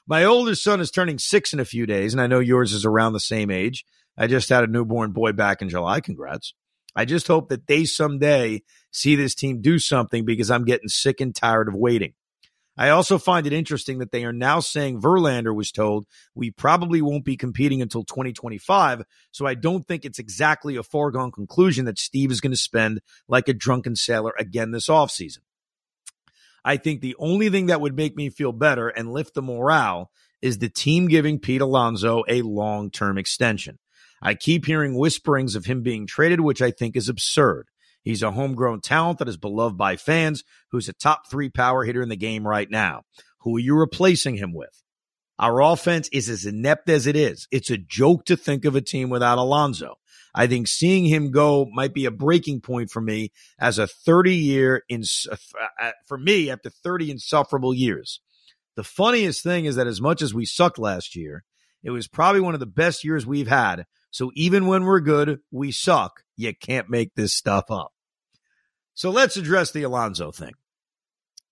My 0.07 0.25
oldest 0.25 0.63
son 0.63 0.81
is 0.81 0.91
turning 0.91 1.19
six 1.19 1.55
in 1.55 1.61
a 1.61 1.65
few 1.65 1.87
days, 1.87 2.13
and 2.13 2.21
I 2.21 2.27
know 2.27 2.39
yours 2.39 2.75
is 2.75 2.85
around 2.85 3.15
the 3.15 3.21
same 3.21 3.51
age. 3.51 3.83
I 4.19 4.27
just 4.27 4.51
had 4.51 4.63
a 4.63 4.67
newborn 4.67 5.13
boy 5.13 5.33
back 5.33 5.63
in 5.63 5.71
July. 5.71 6.01
Congrats. 6.01 6.53
I 6.95 7.07
just 7.07 7.29
hope 7.29 7.49
that 7.49 7.67
they 7.67 7.87
someday 7.87 8.63
see 8.91 9.15
this 9.15 9.35
team 9.35 9.63
do 9.63 9.79
something 9.79 10.27
because 10.27 10.51
I'm 10.51 10.65
getting 10.67 10.89
sick 10.89 11.23
and 11.23 11.35
tired 11.35 11.69
of 11.69 11.75
waiting. 11.75 12.13
I 12.81 12.89
also 12.89 13.19
find 13.19 13.47
it 13.47 13.53
interesting 13.53 13.99
that 13.99 14.11
they 14.11 14.25
are 14.25 14.33
now 14.33 14.59
saying 14.61 15.03
Verlander 15.03 15.55
was 15.55 15.71
told 15.71 16.07
we 16.35 16.51
probably 16.51 17.03
won't 17.03 17.27
be 17.27 17.37
competing 17.37 17.83
until 17.83 18.05
2025. 18.05 19.03
So 19.33 19.45
I 19.45 19.53
don't 19.53 19.87
think 19.87 20.07
it's 20.07 20.19
exactly 20.19 20.77
a 20.77 20.83
foregone 20.83 21.31
conclusion 21.31 21.85
that 21.85 21.99
Steve 21.99 22.31
is 22.31 22.41
going 22.41 22.53
to 22.53 22.57
spend 22.57 23.03
like 23.29 23.49
a 23.49 23.53
drunken 23.53 23.97
sailor 23.97 24.33
again 24.39 24.71
this 24.71 24.89
offseason. 24.89 25.41
I 26.65 26.79
think 26.79 27.03
the 27.03 27.17
only 27.19 27.51
thing 27.51 27.67
that 27.67 27.83
would 27.83 27.95
make 27.95 28.17
me 28.17 28.31
feel 28.31 28.51
better 28.51 28.89
and 28.89 29.13
lift 29.13 29.35
the 29.35 29.43
morale 29.43 30.11
is 30.41 30.57
the 30.57 30.71
team 30.71 31.07
giving 31.07 31.39
Pete 31.39 31.61
Alonso 31.61 32.25
a 32.29 32.41
long 32.41 32.91
term 32.91 33.19
extension. 33.19 33.79
I 34.23 34.35
keep 34.35 34.65
hearing 34.65 34.97
whisperings 34.97 35.55
of 35.55 35.67
him 35.67 35.83
being 35.83 36.07
traded, 36.07 36.41
which 36.41 36.63
I 36.63 36.71
think 36.71 36.97
is 36.97 37.11
absurd. 37.11 37.67
He's 38.03 38.23
a 38.23 38.31
homegrown 38.31 38.81
talent 38.81 39.19
that 39.19 39.29
is 39.29 39.37
beloved 39.37 39.77
by 39.77 39.97
fans, 39.97 40.43
who's 40.71 40.89
a 40.89 40.93
top 40.93 41.31
three 41.31 41.51
power 41.51 41.85
hitter 41.85 42.03
in 42.03 42.09
the 42.09 42.17
game 42.17 42.47
right 42.47 42.71
now. 42.71 43.03
Who 43.41 43.57
are 43.57 43.61
you 43.61 43.75
replacing 43.77 44.37
him 44.37 44.53
with? 44.55 44.83
Our 45.39 45.63
offense 45.63 46.09
is 46.13 46.29
as 46.29 46.45
inept 46.45 46.89
as 46.91 47.07
it 47.07 47.17
is. 47.17 47.49
It's 47.51 47.71
a 47.71 47.79
joke 47.79 48.27
to 48.27 48.37
think 48.37 48.65
of 48.65 48.77
a 48.77 48.81
team 48.81 49.09
without 49.09 49.39
Alonso. 49.39 49.95
I 50.35 50.47
think 50.47 50.69
seeing 50.69 51.07
him 51.07 51.31
go 51.31 51.67
might 51.73 51.95
be 51.95 52.05
a 52.05 52.11
breaking 52.11 52.61
point 52.61 52.91
for 52.91 53.01
me 53.01 53.33
as 53.59 53.79
a 53.79 53.87
30 53.87 54.35
year 54.35 54.83
in 54.89 55.03
uh, 55.31 55.37
uh, 55.81 55.93
for 56.07 56.19
me 56.19 56.51
after 56.51 56.71
30 56.71 57.11
insufferable 57.11 57.75
years. 57.75 58.21
The 58.77 58.85
funniest 58.85 59.43
thing 59.43 59.65
is 59.65 59.77
that 59.77 59.87
as 59.87 60.01
much 60.01 60.23
as 60.23 60.33
we 60.33 60.45
sucked 60.45 60.79
last 60.79 61.17
year, 61.17 61.45
it 61.83 61.91
was 61.91 62.07
probably 62.07 62.43
one 62.43 62.55
of 62.55 62.61
the 62.61 62.67
best 62.67 63.03
years 63.03 63.27
we've 63.27 63.49
had 63.49 63.87
so 64.11 64.33
even 64.35 64.67
when 64.67 64.85
we're 64.85 65.01
good, 65.01 65.41
we 65.51 65.71
suck. 65.73 66.25
You 66.41 66.55
can't 66.55 66.91
make 66.91 67.15
this 67.15 67.35
stuff 67.35 67.71
up. 67.71 67.93
So 68.95 69.11
let's 69.11 69.37
address 69.37 69.73
the 69.73 69.83
Alonso 69.83 70.31
thing. 70.31 70.53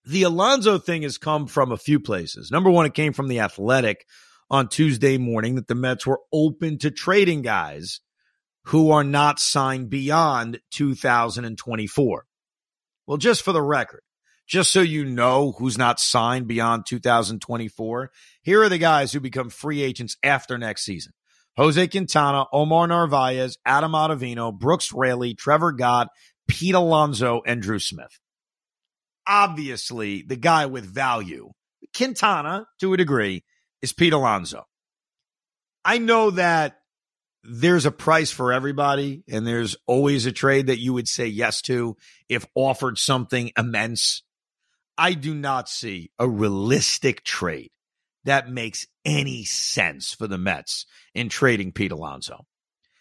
The 0.04 0.22
Alonso 0.22 0.78
thing 0.78 1.02
has 1.02 1.18
come 1.18 1.46
from 1.46 1.70
a 1.70 1.76
few 1.76 2.00
places. 2.00 2.50
Number 2.50 2.70
one, 2.70 2.86
it 2.86 2.94
came 2.94 3.12
from 3.12 3.28
the 3.28 3.40
athletic 3.40 4.06
on 4.50 4.68
Tuesday 4.68 5.18
morning 5.18 5.56
that 5.56 5.68
the 5.68 5.74
Mets 5.74 6.06
were 6.06 6.20
open 6.32 6.78
to 6.78 6.90
trading 6.90 7.42
guys 7.42 8.00
who 8.64 8.90
are 8.90 9.04
not 9.04 9.38
signed 9.38 9.90
beyond 9.90 10.60
2024. 10.72 12.26
Well, 13.06 13.16
just 13.18 13.42
for 13.42 13.52
the 13.52 13.62
record, 13.62 14.02
just 14.46 14.72
so 14.72 14.80
you 14.80 15.04
know 15.04 15.52
who's 15.52 15.76
not 15.76 16.00
signed 16.00 16.46
beyond 16.46 16.86
2024, 16.86 18.10
here 18.42 18.62
are 18.62 18.68
the 18.68 18.78
guys 18.78 19.12
who 19.12 19.20
become 19.20 19.50
free 19.50 19.82
agents 19.82 20.16
after 20.22 20.56
next 20.56 20.84
season. 20.84 21.12
Jose 21.58 21.88
Quintana, 21.88 22.44
Omar 22.52 22.86
Narvaez, 22.86 23.58
Adam 23.66 23.90
Ottavino, 23.90 24.56
Brooks 24.56 24.92
Raley, 24.92 25.34
Trevor 25.34 25.72
Gott, 25.72 26.06
Pete 26.46 26.76
Alonso, 26.76 27.42
and 27.44 27.60
Drew 27.60 27.80
Smith. 27.80 28.16
Obviously, 29.26 30.22
the 30.22 30.36
guy 30.36 30.66
with 30.66 30.84
value, 30.84 31.50
Quintana 31.96 32.64
to 32.78 32.94
a 32.94 32.96
degree, 32.96 33.42
is 33.82 33.92
Pete 33.92 34.12
Alonso. 34.12 34.66
I 35.84 35.98
know 35.98 36.30
that 36.30 36.76
there's 37.42 37.86
a 37.86 37.90
price 37.90 38.30
for 38.30 38.52
everybody, 38.52 39.24
and 39.28 39.44
there's 39.44 39.76
always 39.84 40.26
a 40.26 40.32
trade 40.32 40.68
that 40.68 40.78
you 40.78 40.92
would 40.92 41.08
say 41.08 41.26
yes 41.26 41.60
to 41.62 41.96
if 42.28 42.46
offered 42.54 42.98
something 42.98 43.50
immense. 43.58 44.22
I 44.96 45.14
do 45.14 45.34
not 45.34 45.68
see 45.68 46.12
a 46.20 46.28
realistic 46.28 47.24
trade 47.24 47.70
that 48.28 48.50
makes 48.50 48.86
any 49.04 49.44
sense 49.44 50.12
for 50.12 50.26
the 50.26 50.38
Mets 50.38 50.84
in 51.14 51.28
trading 51.28 51.72
Pete 51.72 51.92
Alonso. 51.92 52.46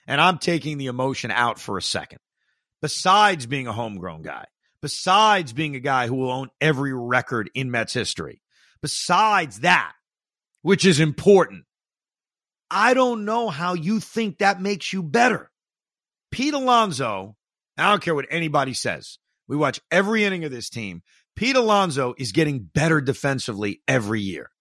And 0.07 0.21
I'm 0.21 0.37
taking 0.37 0.77
the 0.77 0.87
emotion 0.87 1.31
out 1.31 1.59
for 1.59 1.77
a 1.77 1.81
second. 1.81 2.19
Besides 2.81 3.45
being 3.45 3.67
a 3.67 3.73
homegrown 3.73 4.21
guy, 4.21 4.45
besides 4.81 5.51
being 5.51 5.75
a 5.75 5.81
guy 5.81 6.07
who 6.07 6.15
will 6.15 6.31
own 6.31 6.49
every 6.61 6.93
record 6.93 7.49
in 7.53 7.71
Mets 7.71 7.93
history, 7.93 8.41
besides 8.81 9.61
that, 9.61 9.91
which 10.61 10.85
is 10.85 11.01
important, 11.01 11.65
I 12.71 12.93
don't 12.93 13.25
know 13.25 13.49
how 13.49 13.73
you 13.73 13.99
think 13.99 14.37
that 14.37 14.61
makes 14.61 14.93
you 14.93 15.03
better. 15.03 15.51
Pete 16.31 16.53
Alonso, 16.53 17.35
I 17.77 17.89
don't 17.89 18.01
care 18.01 18.15
what 18.15 18.27
anybody 18.29 18.73
says. 18.73 19.17
We 19.47 19.57
watch 19.57 19.81
every 19.91 20.23
inning 20.23 20.45
of 20.45 20.51
this 20.51 20.69
team. 20.69 21.01
Pete 21.35 21.55
Alonso 21.55 22.13
is 22.17 22.31
getting 22.31 22.59
better 22.59 23.01
defensively 23.01 23.81
every 23.87 24.21
year. 24.21 24.51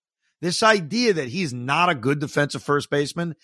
This 0.41 0.63
idea 0.63 1.15
that 1.15 1.29
he's 1.29 1.53
not 1.53 1.89
a 1.89 1.95
good 1.95 2.19
defensive 2.19 2.63
first 2.63 2.91
baseman, 2.91 3.35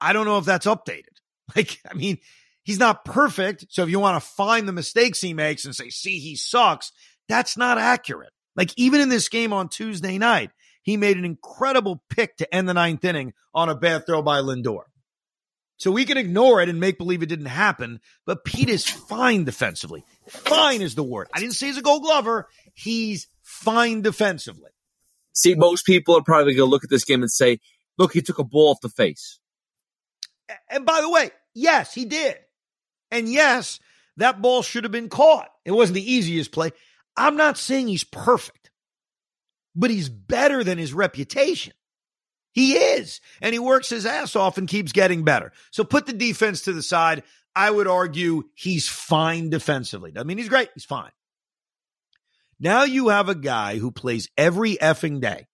I 0.00 0.12
don't 0.12 0.26
know 0.26 0.38
if 0.38 0.44
that's 0.44 0.66
updated. 0.66 1.06
Like, 1.56 1.80
I 1.90 1.92
mean, 1.92 2.18
he's 2.62 2.78
not 2.78 3.04
perfect. 3.04 3.66
So 3.68 3.82
if 3.82 3.90
you 3.90 3.98
want 3.98 4.22
to 4.22 4.26
find 4.26 4.66
the 4.66 4.72
mistakes 4.72 5.20
he 5.20 5.34
makes 5.34 5.66
and 5.66 5.74
say, 5.74 5.90
see, 5.90 6.18
he 6.18 6.34
sucks, 6.34 6.92
that's 7.28 7.58
not 7.58 7.76
accurate. 7.76 8.32
Like, 8.56 8.72
even 8.76 9.00
in 9.02 9.10
this 9.10 9.28
game 9.28 9.52
on 9.52 9.68
Tuesday 9.68 10.16
night, 10.16 10.50
he 10.82 10.96
made 10.96 11.18
an 11.18 11.24
incredible 11.24 12.02
pick 12.08 12.36
to 12.38 12.54
end 12.54 12.68
the 12.68 12.74
ninth 12.74 13.04
inning 13.04 13.34
on 13.52 13.68
a 13.68 13.74
bad 13.74 14.06
throw 14.06 14.22
by 14.22 14.38
Lindor. 14.38 14.84
So 15.76 15.90
we 15.90 16.04
can 16.04 16.16
ignore 16.16 16.62
it 16.62 16.68
and 16.68 16.78
make 16.78 16.96
believe 16.96 17.22
it 17.22 17.28
didn't 17.28 17.46
happen, 17.46 18.00
but 18.24 18.44
Pete 18.44 18.68
is 18.68 18.86
fine 18.86 19.44
defensively. 19.44 20.04
Fine 20.28 20.80
is 20.80 20.94
the 20.94 21.02
word. 21.02 21.28
I 21.34 21.40
didn't 21.40 21.54
say 21.54 21.66
he's 21.66 21.76
a 21.76 21.82
gold 21.82 22.02
glover. 22.02 22.48
He's 22.72 23.26
fine 23.42 24.02
defensively. 24.02 24.70
See, 25.32 25.54
most 25.54 25.86
people 25.86 26.16
are 26.16 26.22
probably 26.22 26.54
going 26.54 26.66
to 26.66 26.70
look 26.70 26.84
at 26.84 26.90
this 26.90 27.04
game 27.04 27.22
and 27.22 27.30
say, 27.30 27.58
look, 27.98 28.12
he 28.12 28.22
took 28.22 28.38
a 28.38 28.44
ball 28.44 28.70
off 28.70 28.80
the 28.80 28.88
face. 28.88 29.38
And 30.68 30.84
by 30.84 31.00
the 31.00 31.10
way, 31.10 31.30
yes, 31.54 31.94
he 31.94 32.04
did. 32.04 32.36
And 33.10 33.28
yes, 33.28 33.80
that 34.16 34.42
ball 34.42 34.62
should 34.62 34.84
have 34.84 34.92
been 34.92 35.08
caught. 35.08 35.48
It 35.64 35.72
wasn't 35.72 35.94
the 35.96 36.12
easiest 36.12 36.52
play. 36.52 36.70
I'm 37.16 37.36
not 37.36 37.58
saying 37.58 37.88
he's 37.88 38.04
perfect, 38.04 38.70
but 39.74 39.90
he's 39.90 40.08
better 40.08 40.64
than 40.64 40.78
his 40.78 40.92
reputation. 40.94 41.74
He 42.52 42.74
is. 42.74 43.20
And 43.40 43.54
he 43.54 43.58
works 43.58 43.88
his 43.88 44.04
ass 44.04 44.36
off 44.36 44.58
and 44.58 44.68
keeps 44.68 44.92
getting 44.92 45.24
better. 45.24 45.52
So 45.70 45.84
put 45.84 46.06
the 46.06 46.12
defense 46.12 46.62
to 46.62 46.72
the 46.72 46.82
side. 46.82 47.22
I 47.54 47.70
would 47.70 47.86
argue 47.86 48.44
he's 48.54 48.88
fine 48.88 49.50
defensively. 49.50 50.12
I 50.16 50.22
mean, 50.22 50.38
he's 50.38 50.48
great. 50.48 50.70
He's 50.74 50.84
fine. 50.84 51.10
Now 52.62 52.84
you 52.84 53.08
have 53.08 53.28
a 53.28 53.34
guy 53.34 53.78
who 53.78 53.90
plays 53.90 54.28
every 54.38 54.76
effing 54.76 55.20
day. 55.20 55.48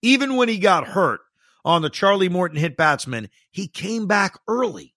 Even 0.00 0.36
when 0.36 0.48
he 0.48 0.56
got 0.56 0.88
hurt 0.88 1.20
on 1.62 1.82
the 1.82 1.90
Charlie 1.90 2.30
Morton 2.30 2.56
hit 2.56 2.74
batsman, 2.74 3.28
he 3.50 3.68
came 3.68 4.06
back 4.06 4.38
early. 4.48 4.94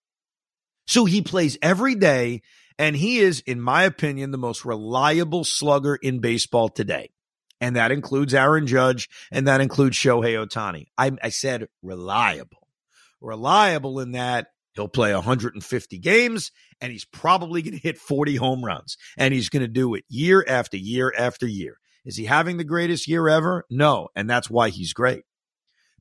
So 0.88 1.04
he 1.04 1.22
plays 1.22 1.58
every 1.62 1.96
day, 1.96 2.42
and 2.78 2.96
he 2.96 3.20
is, 3.20 3.42
in 3.42 3.60
my 3.60 3.84
opinion, 3.84 4.32
the 4.32 4.38
most 4.38 4.64
reliable 4.64 5.44
slugger 5.44 5.96
in 5.96 6.20
baseball 6.20 6.70
today. 6.70 7.10
And 7.60 7.76
that 7.76 7.92
includes 7.92 8.34
Aaron 8.34 8.66
Judge, 8.66 9.10
and 9.30 9.46
that 9.46 9.60
includes 9.60 9.98
Shohei 9.98 10.42
Ohtani. 10.42 10.88
I, 10.98 11.12
I 11.22 11.30
said 11.30 11.68
reliable. 11.84 12.66
Reliable 13.20 14.00
in 14.00 14.14
that 14.14 14.48
He'll 14.80 14.88
play 14.88 15.14
150 15.14 15.98
games 15.98 16.54
and 16.80 16.90
he's 16.90 17.04
probably 17.04 17.62
going 17.62 17.74
to 17.74 17.80
hit 17.80 17.98
40 17.98 18.38
home 18.38 18.64
runs. 18.64 18.96
And 19.18 19.34
he's 19.34 19.50
going 19.50 19.62
to 19.62 19.68
do 19.68 19.94
it 19.96 20.06
year 20.08 20.42
after 20.48 20.78
year 20.78 21.14
after 21.18 21.46
year. 21.46 21.78
Is 22.06 22.16
he 22.16 22.24
having 22.24 22.56
the 22.56 22.64
greatest 22.64 23.06
year 23.06 23.28
ever? 23.28 23.66
No. 23.70 24.08
And 24.16 24.30
that's 24.30 24.50
why 24.50 24.70
he's 24.70 24.94
great. 24.94 25.26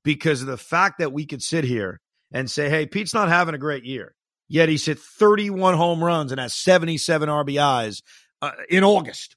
Because 0.04 0.42
of 0.42 0.46
the 0.46 0.56
fact 0.56 1.00
that 1.00 1.12
we 1.12 1.26
could 1.26 1.42
sit 1.42 1.64
here 1.64 2.00
and 2.30 2.48
say, 2.48 2.70
hey, 2.70 2.86
Pete's 2.86 3.14
not 3.14 3.28
having 3.28 3.56
a 3.56 3.58
great 3.58 3.84
year. 3.84 4.14
Yet 4.48 4.68
he's 4.68 4.86
hit 4.86 5.00
31 5.00 5.74
home 5.74 6.02
runs 6.02 6.30
and 6.30 6.40
has 6.40 6.54
77 6.54 7.28
RBIs 7.28 8.02
uh, 8.40 8.52
in 8.70 8.84
August. 8.84 9.34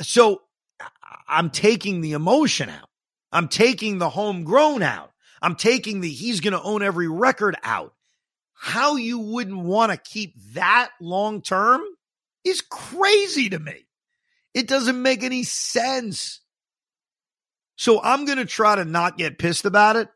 So 0.00 0.42
I'm 1.28 1.50
taking 1.50 2.00
the 2.00 2.14
emotion 2.14 2.70
out. 2.70 2.88
I'm 3.30 3.46
taking 3.46 3.98
the 3.98 4.10
homegrown 4.10 4.82
out. 4.82 5.11
I'm 5.42 5.56
taking 5.56 6.00
the 6.00 6.08
he's 6.08 6.40
going 6.40 6.52
to 6.52 6.62
own 6.62 6.82
every 6.82 7.08
record 7.08 7.56
out. 7.62 7.92
How 8.54 8.94
you 8.96 9.18
wouldn't 9.18 9.58
want 9.58 9.90
to 9.90 9.98
keep 9.98 10.34
that 10.54 10.90
long 11.00 11.42
term 11.42 11.82
is 12.44 12.60
crazy 12.60 13.50
to 13.50 13.58
me. 13.58 13.86
It 14.54 14.68
doesn't 14.68 15.00
make 15.00 15.24
any 15.24 15.42
sense. 15.42 16.40
So 17.76 18.00
I'm 18.00 18.24
going 18.24 18.38
to 18.38 18.44
try 18.44 18.76
to 18.76 18.84
not 18.84 19.18
get 19.18 19.38
pissed 19.38 19.64
about 19.64 19.96
it 19.96 20.08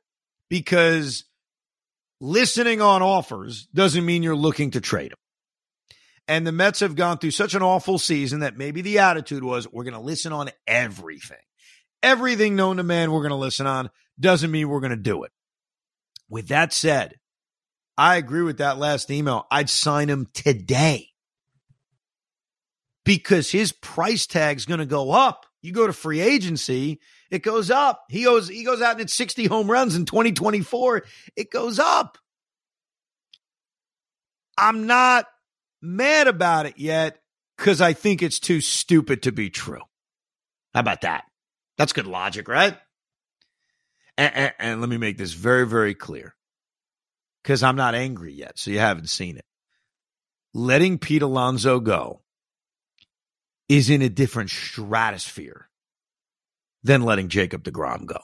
because 0.48 1.24
listening 2.20 2.80
on 2.80 3.02
offers 3.02 3.66
doesn't 3.74 4.06
mean 4.06 4.22
you're 4.22 4.36
looking 4.36 4.70
to 4.72 4.80
trade 4.80 5.10
them. 5.10 5.18
And 6.28 6.46
the 6.46 6.52
Mets 6.52 6.80
have 6.80 6.96
gone 6.96 7.18
through 7.18 7.30
such 7.32 7.54
an 7.54 7.62
awful 7.62 7.98
season 7.98 8.40
that 8.40 8.56
maybe 8.56 8.82
the 8.82 8.98
attitude 8.98 9.44
was 9.44 9.66
we're 9.70 9.84
going 9.84 9.94
to 9.94 10.00
listen 10.00 10.32
on 10.32 10.50
everything. 10.66 11.36
Everything 12.02 12.56
known 12.56 12.76
to 12.76 12.82
man, 12.82 13.10
we're 13.10 13.20
going 13.20 13.30
to 13.30 13.36
listen 13.36 13.66
on 13.66 13.90
doesn't 14.18 14.50
mean 14.50 14.68
we're 14.68 14.80
going 14.80 14.90
to 14.90 14.96
do 14.96 15.24
it. 15.24 15.32
With 16.28 16.48
that 16.48 16.72
said, 16.72 17.14
I 17.96 18.16
agree 18.16 18.42
with 18.42 18.58
that 18.58 18.78
last 18.78 19.10
email. 19.10 19.46
I'd 19.50 19.70
sign 19.70 20.08
him 20.08 20.28
today 20.34 21.08
because 23.04 23.50
his 23.50 23.72
price 23.72 24.26
tag's 24.26 24.66
going 24.66 24.80
to 24.80 24.86
go 24.86 25.12
up. 25.12 25.46
You 25.62 25.72
go 25.72 25.86
to 25.86 25.92
free 25.92 26.20
agency, 26.20 27.00
it 27.30 27.42
goes 27.42 27.70
up. 27.70 28.04
He 28.08 28.24
goes 28.24 28.48
he 28.48 28.64
goes 28.64 28.82
out 28.82 28.92
and 28.92 29.00
it's 29.00 29.14
60 29.14 29.46
home 29.46 29.70
runs 29.70 29.96
in 29.96 30.04
2024, 30.04 31.04
it 31.36 31.50
goes 31.50 31.78
up. 31.78 32.18
I'm 34.58 34.86
not 34.86 35.26
mad 35.82 36.28
about 36.28 36.66
it 36.66 36.78
yet 36.78 37.18
cuz 37.58 37.80
I 37.80 37.94
think 37.94 38.22
it's 38.22 38.38
too 38.38 38.60
stupid 38.60 39.22
to 39.22 39.32
be 39.32 39.50
true. 39.50 39.82
How 40.74 40.80
about 40.80 41.00
that? 41.00 41.24
That's 41.78 41.92
good 41.92 42.06
logic, 42.06 42.48
right? 42.48 42.78
And, 44.18 44.34
and, 44.34 44.54
and 44.58 44.80
let 44.80 44.90
me 44.90 44.96
make 44.98 45.18
this 45.18 45.32
very, 45.32 45.66
very 45.66 45.94
clear 45.94 46.34
because 47.42 47.62
I'm 47.62 47.76
not 47.76 47.94
angry 47.94 48.32
yet, 48.32 48.58
so 48.58 48.70
you 48.70 48.78
haven't 48.78 49.08
seen 49.08 49.36
it. 49.36 49.44
Letting 50.54 50.98
Pete 50.98 51.22
Alonso 51.22 51.80
go 51.80 52.22
is 53.68 53.90
in 53.90 54.02
a 54.02 54.08
different 54.08 54.50
stratosphere 54.50 55.68
than 56.82 57.02
letting 57.02 57.28
Jacob 57.28 57.64
DeGrom 57.64 58.06
go. 58.06 58.18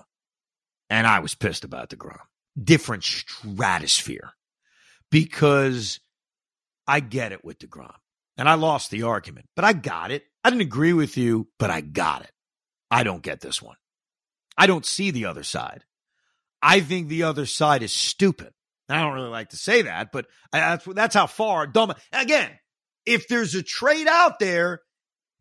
And 0.89 1.07
I 1.07 1.21
was 1.21 1.35
pissed 1.35 1.65
about 1.65 1.91
DeGrom. 1.91 2.21
Different 2.63 3.03
stratosphere 3.05 4.33
because 5.11 6.01
I 6.87 7.01
get 7.01 7.33
it 7.33 7.45
with 7.45 7.59
DeGrom. 7.59 7.95
And 8.37 8.49
I 8.49 8.55
lost 8.55 8.91
the 8.91 9.03
argument, 9.03 9.47
but 9.55 9.65
I 9.65 9.73
got 9.73 10.11
it. 10.11 10.25
I 10.43 10.51
didn't 10.51 10.63
agree 10.63 10.93
with 10.95 11.17
you, 11.17 11.49
but 11.59 11.71
I 11.71 11.81
got 11.81 12.23
it. 12.23 12.31
I 12.91 13.05
don't 13.05 13.23
get 13.23 13.41
this 13.41 13.61
one. 13.61 13.77
I 14.57 14.67
don't 14.67 14.87
see 14.87 15.11
the 15.11 15.27
other 15.27 15.43
side. 15.43 15.85
I 16.61 16.81
think 16.81 17.09
the 17.09 17.25
other 17.25 17.47
side 17.47 17.83
is 17.83 17.93
stupid. 17.93 18.53
I 18.89 19.01
don't 19.03 19.15
really 19.15 19.31
like 19.31 19.51
to 19.51 19.57
say 19.57 19.83
that, 19.83 20.13
but 20.13 20.27
that's 20.53 20.85
that's 20.85 21.15
how 21.15 21.27
far 21.27 21.67
dumb. 21.67 21.95
Again, 22.13 22.51
if 23.07 23.27
there's 23.29 23.55
a 23.55 23.63
trade 23.63 24.07
out 24.07 24.39
there, 24.39 24.81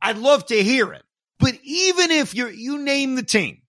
I'd 0.01 0.17
love 0.17 0.45
to 0.47 0.63
hear 0.63 0.93
it. 0.93 1.03
But 1.39 1.55
even 1.63 2.11
if 2.11 2.33
you're 2.33 2.51
you 2.51 2.79
name 2.79 3.15
the 3.15 3.23
team, 3.23 3.61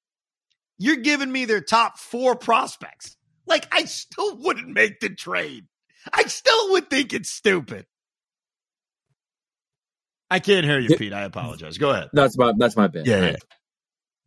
you're 0.79 0.97
giving 0.97 1.33
me 1.33 1.47
their 1.47 1.61
top 1.61 1.99
four 1.99 2.37
prospects. 2.37 3.17
Like 3.47 3.67
I 3.73 3.85
still 3.85 4.39
wouldn't 4.39 4.69
make 4.69 5.01
the 5.01 5.11
trade. 5.11 5.65
I 6.13 6.25
still 6.25 6.73
would 6.73 6.89
think 6.89 7.13
it's 7.13 7.31
stupid. 7.31 7.87
I 10.31 10.39
can't 10.39 10.65
hear 10.65 10.79
you, 10.79 10.97
Pete. 10.97 11.13
I 11.13 11.23
apologize. 11.23 11.77
Go 11.77 11.91
ahead. 11.91 12.09
That's 12.13 12.39
my 12.39 12.53
that's 12.57 12.77
my 12.77 12.87
bad. 12.87 13.07
Yeah, 13.07 13.21
yeah 13.21 13.37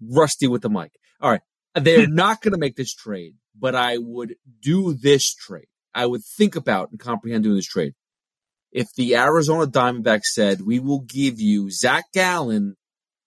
rusty 0.01 0.47
with 0.47 0.61
the 0.61 0.69
mic. 0.69 0.91
All 1.21 1.31
right. 1.31 1.41
they're 1.75 2.07
not 2.07 2.41
going 2.41 2.53
to 2.53 2.59
make 2.59 2.75
this 2.75 2.93
trade, 2.93 3.35
but 3.57 3.75
I 3.75 3.97
would 3.97 4.35
do 4.61 4.93
this 4.93 5.33
trade. 5.33 5.67
I 5.93 6.05
would 6.05 6.23
think 6.23 6.55
about 6.55 6.91
and 6.91 6.99
comprehend 6.99 7.43
doing 7.43 7.55
this 7.55 7.67
trade. 7.67 7.93
If 8.71 8.93
the 8.95 9.15
Arizona 9.15 9.67
Diamondbacks 9.67 10.25
said, 10.25 10.61
we 10.61 10.79
will 10.79 10.99
give 10.99 11.39
you 11.39 11.71
Zach 11.71 12.05
Gallen 12.13 12.75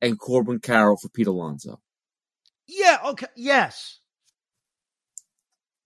and 0.03 0.19
Corbin 0.19 0.61
Carroll 0.61 0.99
for 1.01 1.09
Pete 1.09 1.27
Alonso. 1.27 1.81
Yeah, 2.67 2.99
okay, 3.07 3.27
yes. 3.35 4.01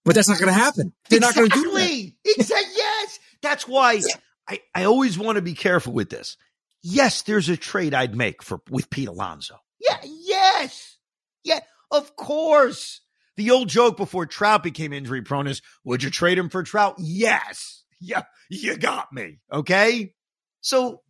But 0.04 0.16
that's 0.16 0.28
not 0.28 0.38
going 0.38 0.52
to 0.52 0.58
happen. 0.58 0.92
They're 1.08 1.18
exactly. 1.18 1.42
not 1.42 1.50
going 1.52 1.62
to 1.62 1.70
do 1.70 1.78
that. 1.78 2.12
Exactly. 2.40 2.72
yes. 2.76 3.18
That's 3.40 3.68
why 3.68 4.00
I, 4.48 4.60
I 4.74 4.84
always 4.84 5.18
want 5.18 5.36
to 5.36 5.42
be 5.42 5.54
careful 5.54 5.92
with 5.92 6.10
this. 6.10 6.36
Yes, 6.82 7.22
there's 7.22 7.48
a 7.48 7.56
trade 7.56 7.94
I'd 7.94 8.16
make 8.16 8.42
for 8.42 8.60
with 8.68 8.90
Pete 8.90 9.08
Alonso. 9.08 9.56
Yeah, 9.80 9.98
yes. 10.02 10.96
Yeah, 11.44 11.60
of 11.92 12.16
course. 12.16 13.00
The 13.36 13.50
old 13.50 13.68
joke 13.68 13.96
before 13.96 14.26
Trout 14.26 14.62
became 14.62 14.92
injury 14.92 15.22
prone 15.22 15.46
is, 15.46 15.62
would 15.84 16.02
you 16.02 16.10
trade 16.10 16.38
him 16.38 16.48
for 16.48 16.62
Trout? 16.62 16.96
Yes. 16.98 17.84
Yeah, 18.00 18.22
you 18.50 18.76
got 18.76 19.12
me. 19.12 19.38
Okay. 19.50 20.12
So, 20.60 21.02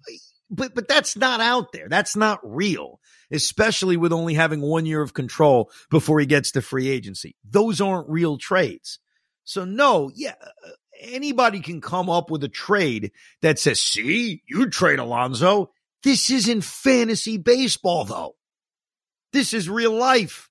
but, 0.51 0.75
but 0.75 0.87
that's 0.87 1.16
not 1.16 1.40
out 1.40 1.73
there. 1.73 1.88
That's 1.88 2.14
not 2.14 2.38
real, 2.45 3.01
especially 3.31 3.97
with 3.97 4.12
only 4.12 4.35
having 4.35 4.61
one 4.61 4.87
year 4.87 5.03
of 5.03 5.14
control 5.14 5.71
before 5.90 6.21
he 6.21 6.27
gets 6.27 6.53
to 6.53 6.62
free 6.62 6.88
agency. 6.88 7.35
Those 7.49 7.81
aren't 7.81 8.09
real 8.09 8.38
trades. 8.38 8.99
So 9.45 9.64
no, 9.64 10.11
yeah, 10.14 10.35
uh, 10.40 10.71
anybody 11.01 11.61
can 11.61 11.81
come 11.81 12.09
up 12.09 12.31
with 12.31 12.45
a 12.45 12.49
trade 12.49 13.11
that 13.40 13.59
says, 13.59 13.81
see, 13.81 14.42
you 14.49 14.71
trade 14.71 15.01
Alonso. 15.01 15.73
This 16.05 16.31
isn't 16.31 16.62
fantasy 16.62 17.37
baseball 17.37 18.05
though. 18.05 18.37
This 19.33 19.53
is 19.55 19.68
real 19.68 19.92
life. 19.92 20.51